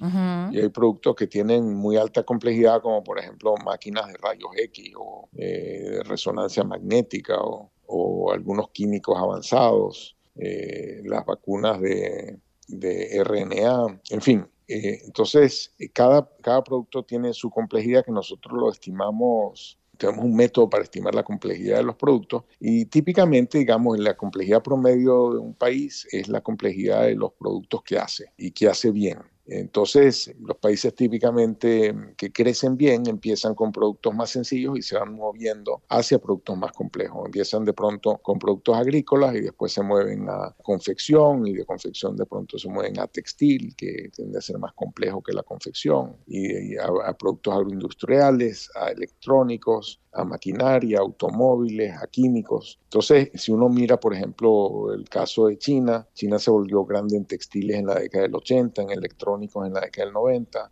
y 0.52 0.60
hay 0.60 0.70
productos 0.70 1.16
que 1.16 1.28
tienen 1.28 1.74
muy 1.74 1.98
alta 1.98 2.24
complejidad, 2.24 2.82
como 2.82 3.04
por 3.04 3.20
ejemplo 3.20 3.56
máquinas 3.66 4.08
de 4.08 4.14
rayos 4.22 4.52
X 4.56 4.94
o 4.98 5.28
eh, 5.36 5.90
de 5.92 6.04
resonancia 6.04 6.64
magnética 6.64 7.36
o, 7.40 8.32
algunos 8.32 8.70
químicos 8.70 9.18
avanzados, 9.18 10.16
eh, 10.38 11.02
las 11.04 11.26
vacunas 11.26 11.82
de, 11.82 12.40
de, 12.70 13.22
RNA, 13.22 14.00
en 14.12 14.22
fin. 14.22 14.48
Eh, 14.66 15.02
entonces, 15.04 15.74
cada, 15.92 16.30
cada 16.42 16.64
producto 16.64 17.04
tiene 17.04 17.34
su 17.34 17.50
complejidad 17.50 18.06
que 18.06 18.12
nosotros 18.14 18.58
lo 18.58 18.72
estimamos 18.72 19.78
tenemos 20.02 20.26
un 20.26 20.36
método 20.36 20.68
para 20.68 20.84
estimar 20.84 21.14
la 21.14 21.24
complejidad 21.24 21.78
de 21.78 21.84
los 21.84 21.96
productos 21.96 22.44
y 22.60 22.86
típicamente, 22.86 23.60
digamos, 23.60 24.00
la 24.00 24.18
complejidad 24.18 24.64
promedio 24.64 25.34
de 25.34 25.40
un 25.40 25.54
país 25.54 26.08
es 26.12 26.28
la 26.28 26.42
complejidad 26.42 27.04
de 27.04 27.14
los 27.14 27.34
productos 27.34 27.84
que 27.84 28.00
hace 28.00 28.32
y 28.36 28.50
que 28.50 28.68
hace 28.68 28.90
bien. 28.90 29.20
Entonces, 29.46 30.34
los 30.40 30.58
países 30.58 30.94
típicamente 30.96 31.94
que 32.16 32.32
crecen 32.32 32.78
bien 32.78 33.08
empiezan 33.08 33.56
con 33.56 33.72
productos 33.72 34.14
más 34.14 34.30
sencillos 34.30 34.78
y 34.78 34.82
se 34.82 34.98
van 34.98 35.14
moviendo 35.14 35.82
hacia 35.90 36.20
productos 36.20 36.58
más 36.58 36.72
complejos. 36.72 37.26
Empiezan 37.26 37.66
de 37.66 37.74
pronto 37.74 38.18
con 38.18 38.40
productos 38.40 38.78
agrícolas 38.78 39.36
y 39.36 39.42
después 39.42 39.72
se 39.74 39.82
mueven 39.82 40.30
a 40.30 40.56
confección 40.62 41.48
y 41.48 41.54
de 41.54 41.66
confección 41.66 42.16
de 42.16 42.26
pronto 42.26 42.58
se 42.58 42.70
mueven 42.70 43.00
a 43.00 43.08
textil, 43.08 43.76
que 43.76 44.10
tiende 44.14 44.38
a 44.38 44.42
ser 44.42 44.58
más 44.58 44.74
complejo 44.74 45.22
que 45.22 45.34
la 45.34 45.44
confección, 45.44 46.16
y, 46.28 46.78
a, 46.78 46.88
a 47.06 47.14
productos 47.18 47.54
agroindustriales, 47.54 48.70
a 48.76 48.90
electrónicos, 48.90 50.02
a 50.14 50.24
maquinaria, 50.24 51.00
automóviles, 51.00 51.96
a 52.02 52.08
químicos. 52.08 52.80
Entonces, 52.84 53.30
si 53.36 53.52
uno 53.52 53.70
mira, 53.70 54.00
por 54.00 54.14
ejemplo, 54.14 54.94
el 54.94 55.08
caso 55.08 55.48
de 55.48 55.58
China, 55.58 56.08
China 56.14 56.38
se 56.40 56.52
volvió 56.52 56.84
grande 56.86 57.18
en 57.18 57.26
textiles 57.26 57.78
en 57.78 57.88
la 57.88 57.96
década 57.96 58.24
del 58.24 58.36
80, 58.36 58.82
en 58.82 58.92
electrónicos 58.92 59.66
en 59.66 59.74
la 59.74 59.82
década 59.82 60.06
del 60.06 60.14
90, 60.14 60.72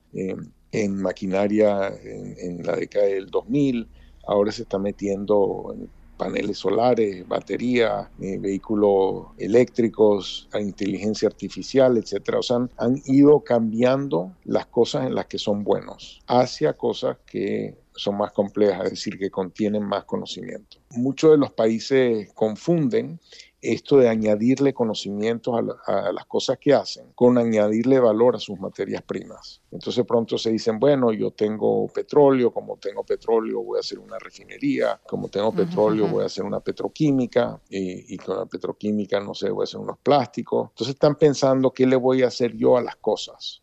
en 0.72 1.02
maquinaria 1.02 1.88
en, 2.04 2.66
la 2.66 2.76
década 2.76 3.06
del 3.06 3.28
2000, 3.28 3.88
ahora 4.28 4.52
se 4.52 4.64
está 4.64 4.78
metiendo 4.78 5.74
en 5.74 5.90
paneles 6.18 6.58
solares, 6.58 7.26
baterías, 7.26 8.10
eh, 8.20 8.38
vehículos 8.38 9.28
eléctricos, 9.38 10.50
inteligencia 10.60 11.30
artificial, 11.30 11.96
etcétera. 11.96 12.40
O 12.40 12.44
sea, 12.44 12.58
han, 12.58 12.70
han, 12.78 13.02
ido 13.06 13.40
cambiando 13.40 14.36
las 14.44 14.66
cosas 14.66 15.08
en 15.08 15.16
las 15.16 15.28
que 15.28 15.40
son 15.40 15.64
buenos 15.64 16.22
hacia 16.28 16.74
cosas 16.74 17.18
que 17.26 17.78
son 18.00 18.18
más 18.18 18.32
complejas, 18.32 18.86
es 18.86 18.92
decir, 18.92 19.18
que 19.18 19.30
contienen 19.30 19.84
más 19.84 20.06
conocimiento. 20.06 20.78
Muchos 20.92 21.32
de 21.32 21.38
los 21.38 21.52
países 21.52 22.32
confunden 22.34 23.20
esto 23.62 23.98
de 23.98 24.08
añadirle 24.08 24.74
conocimientos 24.74 25.54
a, 25.86 26.12
las 26.12 26.26
cosas 26.26 26.58
que 26.60 26.74
hacen 26.74 27.12
con 27.14 27.38
añadirle 27.38 28.00
valor 28.00 28.36
a 28.36 28.40
sus 28.40 28.58
materias 28.60 29.02
primas. 29.02 29.62
Entonces 29.72 30.06
pronto 30.06 30.38
se 30.38 30.52
dicen, 30.52 30.80
bueno, 30.80 31.12
yo 31.12 31.32
tengo 31.32 31.88
petróleo, 31.88 32.52
como 32.54 32.78
tengo 32.78 33.04
petróleo 33.04 33.62
voy 33.62 33.78
a 33.78 33.80
hacer 33.82 34.00
una 34.00 34.18
refinería, 34.18 35.00
como 35.06 35.28
tengo 35.28 35.52
petróleo 35.52 36.08
voy 36.08 36.24
a 36.24 36.28
hacer 36.28 36.46
una 36.46 36.62
petroquímica 36.62 37.60
y, 37.70 38.18
con 38.18 38.38
la 38.38 38.46
petroquímica, 38.46 39.20
no 39.20 39.34
sé, 39.34 39.50
voy 39.50 39.64
a 39.64 39.66
hacer 39.66 39.80
unos 39.80 39.98
plásticos. 40.00 40.70
Entonces 40.70 40.96
están 40.96 41.16
pensando 41.16 41.72
qué 41.72 41.86
le 41.86 41.98
voy 41.98 42.24
a 42.24 42.28
hacer 42.28 42.56
yo 42.56 42.78
a 42.78 42.82
las 42.82 42.96
cosas 42.96 43.62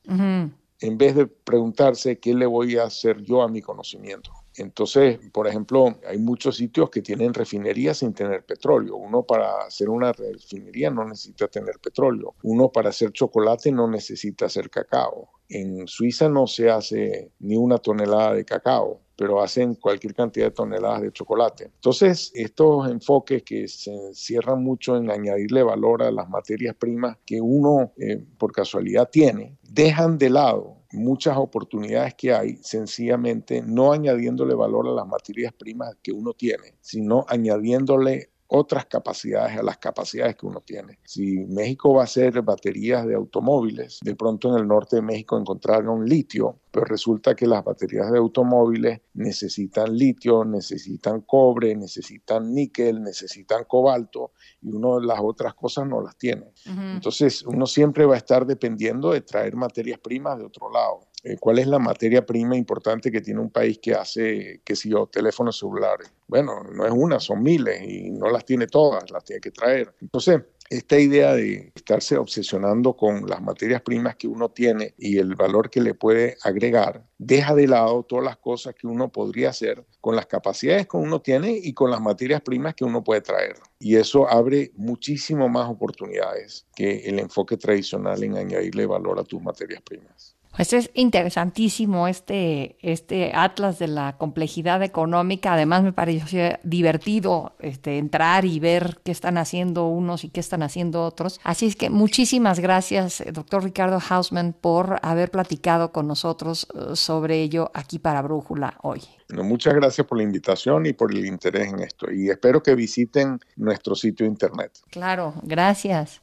en 0.80 0.99
vez 0.99 1.14
de 1.14 1.26
preguntarse 1.26 2.18
qué 2.18 2.35
le 2.35 2.47
voy 2.47 2.76
a 2.76 2.85
hacer 2.85 3.23
yo 3.23 3.42
a 3.42 3.49
mi 3.49 3.62
conocimiento. 3.62 4.30
Entonces, 4.56 5.18
por 5.33 5.47
ejemplo, 5.47 5.99
hay 6.06 6.18
muchos 6.18 6.56
sitios 6.56 6.90
que 6.90 7.02
tienen 7.02 7.35
refinerías 7.35 7.99
sin 7.99 8.14
tener 8.14 8.45
petróleo. 8.45 8.97
Uno 8.97 9.23
para 9.23 9.64
hacer 9.66 9.88
una 9.88 10.12
refinería 10.12 10.90
no 10.90 11.04
necesita 11.04 11.49
tener 11.49 11.78
petróleo. 11.78 12.34
Uno 12.43 12.71
para 12.71 12.91
hacer 12.91 13.12
chocolate 13.12 13.71
no 13.71 13.89
necesita 13.89 14.47
hacer 14.47 14.71
cacao. 14.71 15.30
En 15.49 15.87
Suiza 15.87 16.28
no 16.28 16.47
se 16.47 16.71
hace 16.71 17.30
ni 17.41 17.56
una 17.56 17.78
tonelada 17.78 18.35
de 18.35 18.45
cacao 18.45 19.00
pero 19.17 19.43
hacen 19.43 19.75
cualquier 19.75 20.15
cantidad 20.15 20.47
de 20.47 20.50
toneladas 20.50 21.00
de 21.00 21.11
chocolate. 21.11 21.65
Entonces, 21.65 22.30
estos 22.35 22.89
enfoques 22.89 23.43
que 23.43 23.67
se 23.67 23.93
encierran 23.93 24.63
mucho 24.63 24.97
en 24.97 25.11
añadirle 25.11 25.63
valor 25.63 26.02
a 26.02 26.11
las 26.11 26.28
materias 26.28 26.76
primas 26.76 27.17
que 27.25 27.41
uno 27.41 27.93
eh, 27.97 28.23
por 28.37 28.52
casualidad 28.52 29.09
tiene, 29.11 29.56
dejan 29.63 30.19
de 30.19 30.30
lado 30.30 30.76
muchas 30.93 31.37
oportunidades 31.37 32.15
que 32.15 32.32
hay 32.32 32.56
sencillamente 32.63 33.63
no 33.63 33.93
añadiéndole 33.93 34.54
valor 34.54 34.87
a 34.87 34.93
las 34.93 35.06
materias 35.06 35.52
primas 35.52 35.97
que 36.02 36.13
uno 36.13 36.32
tiene, 36.32 36.75
sino 36.80 37.25
añadiéndole 37.28 38.30
otras 38.49 38.87
capacidades 38.87 39.59
a 39.59 39.63
las 39.63 39.78
capacidades 39.78 40.37
que 40.37 40.47
uno 40.47 40.61
tiene. 40.61 40.99
Si 41.04 41.45
México 41.47 41.95
va 41.95 42.02
a 42.02 42.04
hacer 42.04 42.43
baterías 42.43 43.06
de 43.06 43.15
automóviles, 43.15 43.99
de 44.02 44.15
pronto 44.15 44.50
en 44.50 44.61
el 44.63 44.69
norte 44.69 44.97
de 44.97 45.02
México 45.02 45.39
encontraron 45.39 46.06
litio, 46.06 46.61
pero 46.71 46.85
resulta 46.85 47.35
que 47.35 47.47
las 47.47 47.65
baterías 47.65 48.11
de 48.13 48.19
automóviles 48.19 49.00
necesitan 49.15 49.97
litio, 49.97 50.45
necesitan 50.45 51.23
cobre, 51.23 51.75
necesitan 51.75 52.52
níquel, 52.52 53.02
necesitan 53.02 53.65
cobalto 53.65 54.32
y 54.61 54.71
uno 54.73 55.00
de 55.00 55.06
las 55.06 55.19
otras 55.21 55.54
cosas 55.54 55.87
no 55.87 56.00
las 56.00 56.17
tiene. 56.17 56.52
Entonces 56.67 57.43
uno 57.45 57.67
siempre 57.67 58.04
va 58.04 58.15
a 58.15 58.19
estar 58.19 58.47
dependiendo 58.47 59.13
de 59.13 59.23
traer 59.23 59.56
materias 59.56 59.99
primas 59.99 60.39
de 60.39 60.45
otro 60.45 60.71
lado. 60.71 61.05
Eh, 61.26 61.36
¿Cuál 61.41 61.58
es 61.58 61.67
la 61.67 61.80
materia 61.80 62.25
prima 62.25 62.56
importante 62.56 63.10
que 63.10 63.21
tiene 63.21 63.41
un 63.41 63.50
país 63.50 63.80
que 63.82 63.95
hace, 63.95 64.60
qué 64.65 64.76
sé 64.76 64.91
yo, 64.91 65.08
teléfonos 65.08 65.58
celulares? 65.58 66.08
Bueno, 66.28 66.62
no 66.62 66.86
es 66.86 66.93
una, 66.93 67.19
son 67.19 67.43
miles 67.43 67.82
y 67.82 68.10
no 68.10 68.30
las 68.30 68.45
tiene 68.45 68.69
todas, 68.69 69.10
las 69.10 69.25
tiene 69.25 69.41
que 69.41 69.50
traer. 69.50 69.93
Entonces, 70.00 70.43
esta 70.71 70.97
idea 71.00 71.34
de 71.34 71.73
estarse 71.75 72.17
obsesionando 72.17 72.97
con 72.97 73.26
las 73.26 73.43
materias 73.43 73.82
primas 73.82 74.15
que 74.15 74.28
uno 74.28 74.50
tiene 74.50 74.95
y 74.99 75.19
el 75.19 75.34
valor 75.34 75.69
que 75.69 75.80
le 75.80 75.95
puede 75.95 76.36
agregar, 76.45 77.04
deja 77.19 77.56
de 77.56 77.67
lado 77.67 78.04
todas 78.04 78.25
las 78.25 78.36
cosas 78.36 78.76
que 78.76 78.86
uno 78.86 79.10
podría 79.10 79.50
hacer 79.50 79.84
con 80.00 80.15
las 80.15 80.26
capacidades 80.26 80.86
que 80.86 80.97
uno 80.97 81.23
tiene 81.23 81.58
y 81.60 81.73
con 81.73 81.91
las 81.91 82.00
materias 82.00 82.41
primas 82.41 82.76
que 82.76 82.84
uno 82.84 83.02
puede 83.02 83.23
traer. 83.23 83.56
Y 83.80 83.97
eso 83.97 84.28
abre 84.28 84.71
muchísimo 84.76 85.49
más 85.49 85.69
oportunidades 85.69 86.67
que 86.76 86.99
el 87.00 87.19
enfoque 87.19 87.56
tradicional 87.56 88.23
en 88.23 88.36
añadirle 88.36 88.86
valor 88.86 89.19
a 89.19 89.25
tus 89.25 89.43
materias 89.43 89.82
primas. 89.82 90.35
Pues 90.56 90.73
es 90.73 90.90
interesantísimo 90.95 92.08
este, 92.08 92.76
este 92.80 93.32
atlas 93.34 93.78
de 93.78 93.88
la 93.88 94.16
complejidad 94.16 94.82
económica. 94.82 95.52
Además 95.52 95.82
me 95.82 95.92
pareció 95.92 96.58
divertido 96.62 97.52
este, 97.60 97.99
entrar 97.99 98.47
y 98.47 98.58
ver 98.58 98.99
qué 99.04 99.12
están 99.12 99.36
haciendo 99.36 99.86
unos 99.86 100.25
y 100.25 100.30
qué 100.30 100.40
están 100.40 100.62
haciendo 100.62 101.04
otros. 101.04 101.40
Así 101.45 101.66
es 101.66 101.76
que 101.76 101.90
muchísimas 101.90 102.58
gracias, 102.58 103.23
doctor 103.32 103.64
Ricardo 103.64 104.00
Hausman, 104.08 104.54
por 104.58 104.99
haber 105.02 105.30
platicado 105.30 105.92
con 105.92 106.06
nosotros 106.06 106.66
eh, 106.75 106.97
sobre 106.97 107.42
ello 107.42 107.71
aquí 107.75 107.99
para 107.99 108.23
Brújula 108.23 108.78
hoy. 108.82 109.02
muchas 109.28 109.75
gracias 109.75 110.06
por 110.06 110.16
la 110.16 110.25
invitación 110.25 110.86
y 110.86 110.95
por 110.95 111.12
el 111.12 111.26
interés 111.26 111.69
en 111.69 111.80
esto. 111.80 112.10
Y 112.10 112.30
espero 112.30 112.62
que 112.62 112.75
visiten 112.75 113.38
nuestro 113.56 113.95
sitio 113.95 114.25
internet. 114.25 114.73
Claro, 114.90 115.34
gracias. 115.42 116.23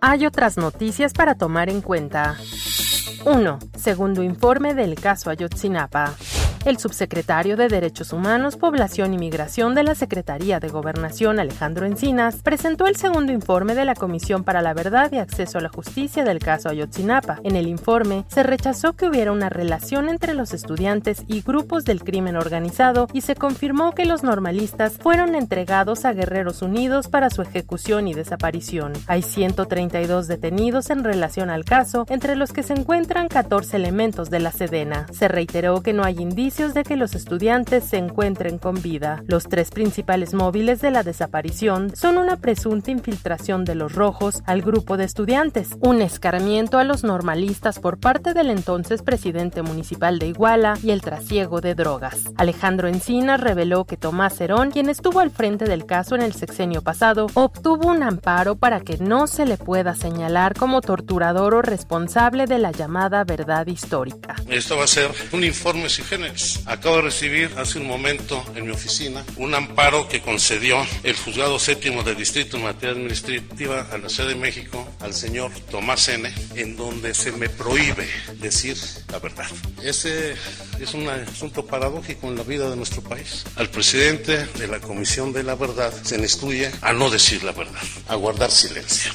Hay 0.00 0.26
otras 0.26 0.56
noticias 0.56 1.12
para 1.12 1.34
tomar 1.34 1.68
en 1.68 1.80
cuenta. 1.80 2.36
1. 3.24 3.58
Segundo 3.76 4.22
informe 4.22 4.74
del 4.74 4.94
caso 4.94 5.28
Ayotzinapa. 5.28 6.14
El 6.68 6.78
subsecretario 6.78 7.56
de 7.56 7.68
Derechos 7.68 8.12
Humanos, 8.12 8.56
Población 8.56 9.14
y 9.14 9.18
Migración 9.18 9.74
de 9.74 9.82
la 9.82 9.94
Secretaría 9.94 10.60
de 10.60 10.68
Gobernación, 10.68 11.40
Alejandro 11.40 11.86
Encinas, 11.86 12.42
presentó 12.42 12.86
el 12.86 12.96
segundo 12.96 13.32
informe 13.32 13.74
de 13.74 13.86
la 13.86 13.94
Comisión 13.94 14.44
para 14.44 14.60
la 14.60 14.74
Verdad 14.74 15.10
y 15.12 15.16
Acceso 15.16 15.58
a 15.58 15.62
la 15.62 15.70
Justicia 15.70 16.24
del 16.24 16.40
caso 16.40 16.68
Ayotzinapa. 16.68 17.40
En 17.42 17.56
el 17.56 17.68
informe 17.68 18.24
se 18.28 18.42
rechazó 18.42 18.92
que 18.92 19.08
hubiera 19.08 19.32
una 19.32 19.48
relación 19.48 20.10
entre 20.10 20.34
los 20.34 20.52
estudiantes 20.52 21.24
y 21.26 21.40
grupos 21.40 21.84
del 21.84 22.04
crimen 22.04 22.36
organizado 22.36 23.08
y 23.14 23.22
se 23.22 23.34
confirmó 23.34 23.92
que 23.92 24.04
los 24.04 24.22
normalistas 24.22 24.98
fueron 24.98 25.34
entregados 25.34 26.04
a 26.04 26.12
Guerreros 26.12 26.60
Unidos 26.60 27.08
para 27.08 27.30
su 27.30 27.40
ejecución 27.40 28.08
y 28.08 28.14
desaparición. 28.14 28.92
Hay 29.06 29.22
132 29.22 30.28
detenidos 30.28 30.90
en 30.90 31.02
relación 31.02 31.48
al 31.48 31.64
caso, 31.64 32.04
entre 32.10 32.36
los 32.36 32.52
que 32.52 32.62
se 32.62 32.74
encuentran 32.74 33.28
14 33.28 33.76
elementos 33.76 34.28
de 34.28 34.40
la 34.40 34.52
Sedena. 34.52 35.06
Se 35.12 35.28
reiteró 35.28 35.82
que 35.82 35.94
no 35.94 36.04
hay 36.04 36.18
indicios 36.18 36.57
de 36.58 36.82
que 36.82 36.96
los 36.96 37.14
estudiantes 37.14 37.84
se 37.84 37.98
encuentren 37.98 38.58
con 38.58 38.82
vida. 38.82 39.22
Los 39.28 39.44
tres 39.44 39.70
principales 39.70 40.34
móviles 40.34 40.80
de 40.80 40.90
la 40.90 41.04
desaparición 41.04 41.94
son 41.94 42.18
una 42.18 42.36
presunta 42.36 42.90
infiltración 42.90 43.64
de 43.64 43.76
los 43.76 43.94
rojos 43.94 44.42
al 44.44 44.62
grupo 44.62 44.96
de 44.96 45.04
estudiantes, 45.04 45.76
un 45.78 46.02
escarmiento 46.02 46.78
a 46.78 46.84
los 46.84 47.04
normalistas 47.04 47.78
por 47.78 48.00
parte 48.00 48.34
del 48.34 48.50
entonces 48.50 49.02
presidente 49.02 49.62
municipal 49.62 50.18
de 50.18 50.26
Iguala 50.26 50.76
y 50.82 50.90
el 50.90 51.00
trasiego 51.00 51.60
de 51.60 51.76
drogas. 51.76 52.24
Alejandro 52.36 52.88
Encinas 52.88 53.40
reveló 53.40 53.84
que 53.84 53.96
Tomás 53.96 54.40
Herón, 54.40 54.72
quien 54.72 54.88
estuvo 54.88 55.20
al 55.20 55.30
frente 55.30 55.66
del 55.66 55.86
caso 55.86 56.16
en 56.16 56.22
el 56.22 56.32
sexenio 56.32 56.82
pasado, 56.82 57.28
obtuvo 57.34 57.88
un 57.88 58.02
amparo 58.02 58.56
para 58.56 58.80
que 58.80 58.98
no 58.98 59.28
se 59.28 59.46
le 59.46 59.58
pueda 59.58 59.94
señalar 59.94 60.54
como 60.54 60.80
torturador 60.80 61.54
o 61.54 61.62
responsable 61.62 62.46
de 62.46 62.58
la 62.58 62.72
llamada 62.72 63.22
verdad 63.22 63.68
histórica. 63.68 64.34
Esto 64.48 64.76
va 64.76 64.84
a 64.84 64.88
ser 64.88 65.12
un 65.32 65.44
informe 65.44 65.88
Acabo 66.66 66.96
de 66.96 67.02
recibir 67.02 67.50
hace 67.56 67.78
un 67.78 67.86
momento 67.86 68.44
en 68.54 68.64
mi 68.64 68.70
oficina 68.70 69.24
un 69.36 69.54
amparo 69.54 70.08
que 70.08 70.20
concedió 70.20 70.86
el 71.02 71.16
juzgado 71.16 71.58
séptimo 71.58 72.02
del 72.02 72.16
distrito 72.16 72.56
en 72.56 72.64
materia 72.64 72.94
administrativa 72.94 73.86
a 73.90 73.98
la 73.98 74.08
Ciudad 74.08 74.28
de 74.28 74.34
México 74.34 74.86
al 75.00 75.14
señor 75.14 75.50
Tomás 75.70 76.08
N., 76.08 76.32
en 76.54 76.76
donde 76.76 77.14
se 77.14 77.32
me 77.32 77.48
prohíbe 77.48 78.08
decir 78.40 78.76
la 79.10 79.18
verdad. 79.18 79.46
Ese 79.82 80.34
es 80.80 80.94
un 80.94 81.08
asunto 81.08 81.66
paradójico 81.66 82.28
en 82.28 82.36
la 82.36 82.42
vida 82.42 82.68
de 82.70 82.76
nuestro 82.76 83.02
país. 83.02 83.44
Al 83.56 83.70
presidente 83.70 84.46
de 84.46 84.68
la 84.68 84.80
Comisión 84.80 85.32
de 85.32 85.42
la 85.42 85.54
Verdad 85.54 85.92
se 86.02 86.16
le 86.16 86.24
instruye 86.24 86.70
a 86.82 86.92
no 86.92 87.10
decir 87.10 87.42
la 87.42 87.52
verdad, 87.52 87.82
a 88.08 88.14
guardar 88.14 88.50
silencio. 88.50 89.12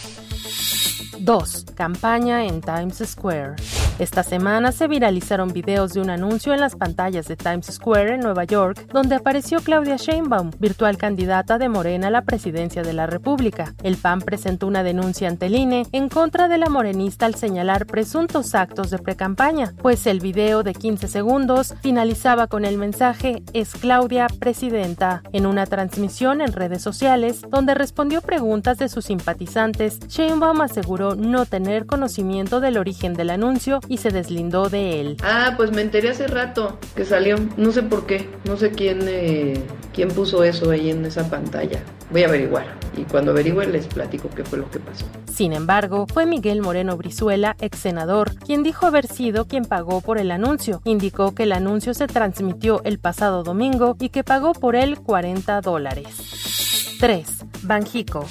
2. 1.19 1.65
Campaña 1.75 2.45
en 2.45 2.61
Times 2.61 3.01
Square. 3.05 3.55
Esta 3.99 4.23
semana 4.23 4.71
se 4.71 4.87
viralizaron 4.87 5.53
videos 5.53 5.93
de 5.93 6.01
un 6.01 6.09
anuncio 6.09 6.53
en 6.53 6.59
las 6.59 6.75
pantallas 6.75 7.27
de 7.27 7.35
Times 7.35 7.67
Square 7.67 8.15
en 8.15 8.21
Nueva 8.21 8.43
York, 8.43 8.87
donde 8.91 9.15
apareció 9.15 9.59
Claudia 9.59 9.97
Sheinbaum, 9.97 10.49
virtual 10.59 10.97
candidata 10.97 11.59
de 11.59 11.69
Morena 11.69 12.07
a 12.07 12.11
la 12.11 12.23
presidencia 12.23 12.81
de 12.81 12.93
la 12.93 13.05
República. 13.05 13.75
El 13.83 13.97
PAN 13.97 14.21
presentó 14.21 14.65
una 14.65 14.81
denuncia 14.81 15.27
ante 15.27 15.45
el 15.45 15.55
INE 15.55 15.85
en 15.91 16.09
contra 16.09 16.47
de 16.47 16.57
la 16.57 16.69
morenista 16.69 17.27
al 17.27 17.35
señalar 17.35 17.85
presuntos 17.85 18.55
actos 18.55 18.89
de 18.89 18.97
precampaña, 18.97 19.73
pues 19.81 20.07
el 20.07 20.19
video 20.19 20.63
de 20.63 20.73
15 20.73 21.07
segundos 21.07 21.75
finalizaba 21.81 22.47
con 22.47 22.65
el 22.65 22.77
mensaje 22.77 23.43
Es 23.53 23.73
Claudia 23.75 24.27
presidenta. 24.39 25.21
En 25.33 25.45
una 25.45 25.67
transmisión 25.67 26.41
en 26.41 26.51
redes 26.51 26.81
sociales, 26.81 27.41
donde 27.49 27.75
respondió 27.75 28.21
preguntas 28.21 28.79
de 28.79 28.89
sus 28.89 29.05
simpatizantes, 29.05 29.99
Sheinbaum 30.07 30.61
aseguró 30.61 31.02
no 31.15 31.45
tener 31.45 31.85
conocimiento 31.85 32.59
del 32.59 32.77
origen 32.77 33.13
del 33.13 33.29
anuncio 33.29 33.79
y 33.87 33.97
se 33.97 34.09
deslindó 34.09 34.69
de 34.69 35.01
él. 35.01 35.17
Ah, 35.23 35.53
pues 35.57 35.71
me 35.71 35.81
enteré 35.81 36.09
hace 36.09 36.27
rato 36.27 36.77
que 36.95 37.05
salió. 37.05 37.37
No 37.57 37.71
sé 37.71 37.83
por 37.83 38.05
qué. 38.05 38.27
No 38.45 38.57
sé 38.57 38.71
quién, 38.71 38.99
eh, 39.07 39.61
quién 39.93 40.09
puso 40.09 40.43
eso 40.43 40.71
ahí 40.71 40.89
en 40.89 41.05
esa 41.05 41.29
pantalla. 41.29 41.83
Voy 42.11 42.23
a 42.23 42.27
averiguar. 42.27 42.65
Y 42.95 43.03
cuando 43.03 43.31
averigüe 43.31 43.65
les 43.67 43.87
platico 43.87 44.29
qué 44.29 44.43
fue 44.43 44.59
lo 44.59 44.69
que 44.69 44.79
pasó. 44.79 45.05
Sin 45.31 45.53
embargo, 45.53 46.05
fue 46.07 46.25
Miguel 46.25 46.61
Moreno 46.61 46.95
Brizuela, 46.95 47.55
ex 47.59 47.79
senador, 47.79 48.35
quien 48.35 48.61
dijo 48.61 48.85
haber 48.85 49.07
sido 49.07 49.45
quien 49.45 49.65
pagó 49.65 50.01
por 50.01 50.19
el 50.19 50.29
anuncio. 50.31 50.81
Indicó 50.85 51.33
que 51.33 51.43
el 51.43 51.53
anuncio 51.53 51.93
se 51.93 52.07
transmitió 52.07 52.81
el 52.83 52.99
pasado 52.99 53.43
domingo 53.43 53.95
y 53.99 54.09
que 54.09 54.23
pagó 54.23 54.53
por 54.53 54.75
él 54.75 54.99
40 54.99 55.61
dólares. 55.61 56.97
3. 56.99 57.27
Banjico. 57.63 58.25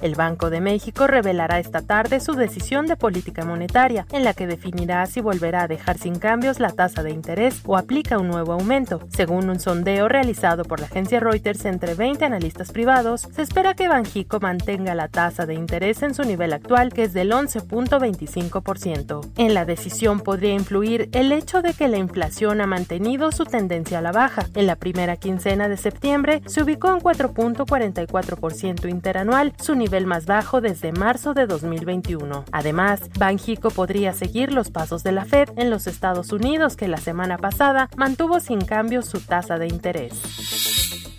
El 0.00 0.14
Banco 0.14 0.50
de 0.50 0.60
México 0.60 1.08
revelará 1.08 1.58
esta 1.58 1.82
tarde 1.82 2.20
su 2.20 2.34
decisión 2.34 2.86
de 2.86 2.96
política 2.96 3.44
monetaria, 3.44 4.06
en 4.12 4.24
la 4.24 4.32
que 4.32 4.46
definirá 4.46 5.04
si 5.06 5.20
volverá 5.20 5.62
a 5.62 5.68
dejar 5.68 5.98
sin 5.98 6.18
cambios 6.18 6.60
la 6.60 6.70
tasa 6.70 7.02
de 7.02 7.10
interés 7.10 7.62
o 7.66 7.76
aplica 7.76 8.18
un 8.18 8.28
nuevo 8.28 8.52
aumento. 8.52 9.00
Según 9.08 9.50
un 9.50 9.58
sondeo 9.58 10.08
realizado 10.08 10.64
por 10.64 10.78
la 10.78 10.86
agencia 10.86 11.18
Reuters 11.18 11.64
entre 11.64 11.94
20 11.94 12.24
analistas 12.24 12.70
privados, 12.70 13.26
se 13.34 13.42
espera 13.42 13.74
que 13.74 13.88
Banjico 13.88 14.38
mantenga 14.40 14.94
la 14.94 15.08
tasa 15.08 15.46
de 15.46 15.54
interés 15.54 16.02
en 16.02 16.14
su 16.14 16.22
nivel 16.22 16.52
actual, 16.52 16.92
que 16.92 17.02
es 17.04 17.12
del 17.12 17.32
11.25%. 17.32 19.32
En 19.36 19.54
la 19.54 19.64
decisión 19.64 20.20
podría 20.20 20.52
influir 20.52 21.08
el 21.12 21.32
hecho 21.32 21.60
de 21.60 21.74
que 21.74 21.88
la 21.88 21.98
inflación 21.98 22.60
ha 22.60 22.66
mantenido 22.66 23.32
su 23.32 23.44
tendencia 23.44 23.98
a 23.98 24.02
la 24.02 24.12
baja. 24.12 24.46
En 24.54 24.68
la 24.68 24.76
primera 24.76 25.16
quincena 25.16 25.68
de 25.68 25.76
septiembre 25.76 26.42
se 26.46 26.62
ubicó 26.62 26.92
en 26.92 27.00
4.44% 27.00 28.88
interanual, 28.88 29.54
su 29.58 29.74
nivel 29.74 29.87
más 29.88 30.26
bajo 30.26 30.60
desde 30.60 30.92
marzo 30.92 31.32
de 31.32 31.46
2021. 31.46 32.44
Además, 32.52 33.00
Banjico 33.18 33.70
podría 33.70 34.12
seguir 34.12 34.52
los 34.52 34.70
pasos 34.70 35.02
de 35.02 35.12
la 35.12 35.24
Fed 35.24 35.48
en 35.56 35.70
los 35.70 35.86
Estados 35.86 36.30
Unidos, 36.30 36.76
que 36.76 36.88
la 36.88 36.98
semana 36.98 37.38
pasada 37.38 37.88
mantuvo 37.96 38.38
sin 38.38 38.60
cambio 38.60 39.02
su 39.02 39.20
tasa 39.20 39.58
de 39.58 39.66
interés. 39.66 40.12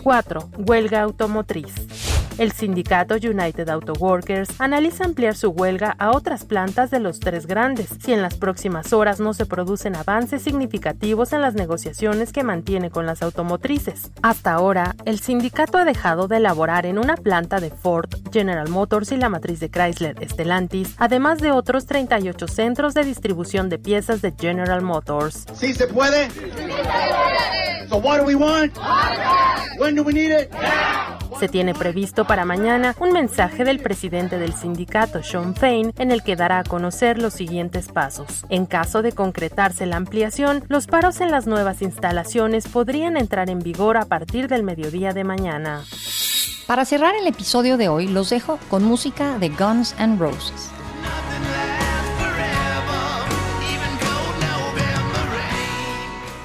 4. 0.04 0.50
Huelga 0.60 1.02
automotriz. 1.02 2.09
El 2.40 2.54
sindicato 2.54 3.16
United 3.16 3.68
Auto 3.68 3.92
Workers 4.00 4.50
analiza 4.60 5.04
ampliar 5.04 5.36
su 5.36 5.50
huelga 5.50 5.98
a 6.00 6.12
otras 6.12 6.46
plantas 6.46 6.90
de 6.90 7.02
los 7.02 7.20
tres 7.20 7.46
grandes 7.48 7.90
si 8.02 8.14
en 8.14 8.22
las 8.22 8.36
próximas 8.36 8.94
horas 8.94 9.20
no 9.20 9.34
se 9.34 9.46
producen 9.46 9.98
avances 9.98 10.42
significativos 10.42 11.34
en 11.34 11.42
las 11.42 11.56
negociaciones 11.56 12.32
que 12.32 12.46
mantiene 12.46 12.92
con 12.92 13.06
las 13.06 13.24
automotrices. 13.24 14.12
Hasta 14.22 14.54
ahora, 14.54 14.96
el 15.04 15.20
sindicato 15.20 15.80
ha 15.80 15.84
dejado 15.84 16.30
de 16.30 16.38
elaborar 16.38 16.86
en 16.86 16.98
una 16.98 17.18
planta 17.18 17.60
de 17.60 17.72
Ford, 17.72 18.10
General 18.32 18.70
Motors 18.70 19.12
y 19.12 19.18
la 19.18 19.28
matriz 19.28 19.60
de 19.60 19.70
Chrysler, 19.70 20.16
Stellantis, 20.26 20.96
además 20.98 21.40
de 21.40 21.52
otros 21.52 21.88
38 21.88 22.48
centros 22.48 22.94
de 22.94 23.04
distribución 23.04 23.68
de 23.68 23.80
piezas 23.80 24.22
de 24.22 24.32
General 24.32 24.82
Motors. 24.82 25.46
¿Sí 25.56 25.74
se 25.74 25.88
puede? 25.88 26.30
So 27.90 27.98
what 27.98 28.20
do 28.20 28.26
we 28.26 28.36
want? 28.36 28.78
When 29.80 29.96
do 29.96 30.04
we 30.04 30.14
need 30.14 30.32
it? 30.32 30.52
Se 31.40 31.48
tiene 31.48 31.74
previsto 31.74 32.26
para 32.26 32.46
mañana 32.46 32.96
un 33.00 33.14
mensaje 33.14 33.64
del 33.64 33.80
presidente 33.80 34.38
del 34.38 34.54
sindicato, 34.54 35.24
Sean 35.24 35.56
Fain, 35.56 35.94
en 35.98 36.12
el 36.12 36.22
que 36.22 36.36
dará 36.36 36.60
a 36.60 36.64
conocer 36.64 37.18
los 37.18 37.34
siguientes 37.34 37.88
pasos. 37.88 38.46
En 38.50 38.66
caso 38.66 39.02
de 39.02 39.14
concretarse 39.14 39.86
la 39.86 39.96
ampliación, 39.96 40.64
los 40.68 40.86
paros 40.86 41.20
en 41.22 41.32
las 41.32 41.48
nuevas 41.48 41.82
instalaciones 41.82 42.68
podrían 42.68 43.18
entrar 43.18 43.50
en 43.50 43.60
vigor 43.60 43.98
a 43.98 44.06
partir 44.06 44.50
del 44.50 44.64
mediodía 44.64 45.14
de 45.14 45.24
mañana. 45.24 45.84
Para 46.68 46.86
cerrar 46.86 47.16
el 47.16 47.26
episodio 47.26 47.78
de 47.78 47.90
hoy, 47.90 48.08
los 48.08 48.30
dejo 48.30 48.60
con 48.70 48.84
música 48.84 49.40
de 49.40 49.50
Guns 49.50 49.96
N' 49.98 50.18
Roses. 50.20 50.70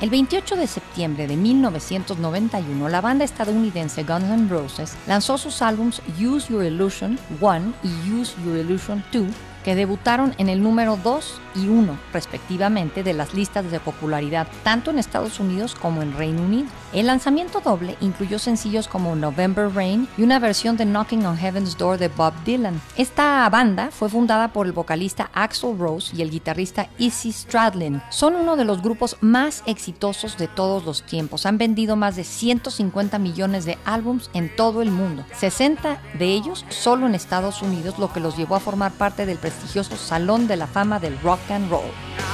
El 0.05 0.11
28 0.11 0.57
de 0.57 0.67
septiembre 0.67 1.27
de 1.27 1.35
1991, 1.35 2.91
la 2.91 3.01
banda 3.01 3.25
estadounidense 3.25 4.05
Guns 4.05 4.25
N' 4.25 4.51
Roses 4.51 4.99
lanzó 5.07 5.39
sus 5.39 5.63
álbums 5.63 6.03
Use 6.21 6.53
Your 6.53 6.63
Illusion 6.63 7.19
1 7.41 7.73
y 7.83 8.13
Use 8.13 8.35
Your 8.45 8.59
Illusion 8.59 9.03
2 9.13 9.25
que 9.65 9.75
debutaron 9.75 10.35
en 10.39 10.49
el 10.49 10.63
número 10.63 10.99
2 11.03 11.41
y 11.57 11.69
1, 11.69 11.99
respectivamente, 12.13 13.03
de 13.03 13.15
las 13.15 13.35
listas 13.35 13.71
de 13.71 13.81
popularidad 13.81 14.47
tanto 14.63 14.91
en 14.91 14.99
Estados 14.99 15.41
Unidos 15.41 15.75
como 15.75 16.03
en 16.03 16.17
Reino 16.17 16.43
Unido. 16.43 16.69
El 16.93 17.07
lanzamiento 17.07 17.61
doble 17.61 17.97
incluyó 18.01 18.39
sencillos 18.39 18.87
como 18.89 19.17
November 19.17 19.71
Rain 19.75 20.09
y 20.17 20.23
una 20.23 20.39
versión 20.39 20.77
de 20.77 20.85
Knocking 20.85 21.27
on 21.27 21.37
Heaven's 21.37 21.77
Door 21.77 21.99
de 21.99 22.09
Bob 22.09 22.33
Dylan. 22.45 22.81
Esta 22.97 23.49
banda 23.49 23.91
fue 23.91 24.09
fundada 24.09 24.53
por 24.53 24.67
el 24.67 24.73
vocalista 24.73 25.31
Axel 25.33 25.79
Rose 25.79 26.15
y 26.15 26.23
el 26.23 26.31
guitarrista 26.31 26.89
Izzy 26.99 27.33
Stradlin. 27.33 28.03
Son 28.11 28.35
uno 28.35 28.57
de 28.57 28.65
los 28.65 28.83
grupos 28.83 29.17
más 29.21 29.63
exitosos 29.67 30.37
de 30.37 30.49
todos 30.49 30.85
los 30.85 31.03
tiempos. 31.03 31.47
Han 31.47 31.59
vendido 31.59 31.97
más 31.97 32.17
de 32.17 32.25
150 32.25 33.19
millones 33.19 33.65
de 33.65 33.79
álbums 33.85 34.31
en 34.35 34.55
todo 34.55 34.83
el 34.83 34.91
mundo, 34.91 35.25
60 35.37 36.01
de 36.19 36.27
ellos 36.27 36.65
solo 36.69 37.07
en 37.07 37.15
Estados 37.15 37.63
Unidos, 37.63 37.99
lo 37.99 38.13
que 38.13 38.21
los 38.21 38.37
llevó 38.37 38.57
a 38.57 38.61
formar 38.61 38.93
parte 38.93 39.27
del 39.27 39.39
prestigioso 39.55 39.97
Salón 39.97 40.47
de 40.47 40.57
la 40.57 40.67
Fama 40.67 40.99
del 40.99 41.19
Rock 41.21 41.51
and 41.51 41.71
Roll. 41.71 42.34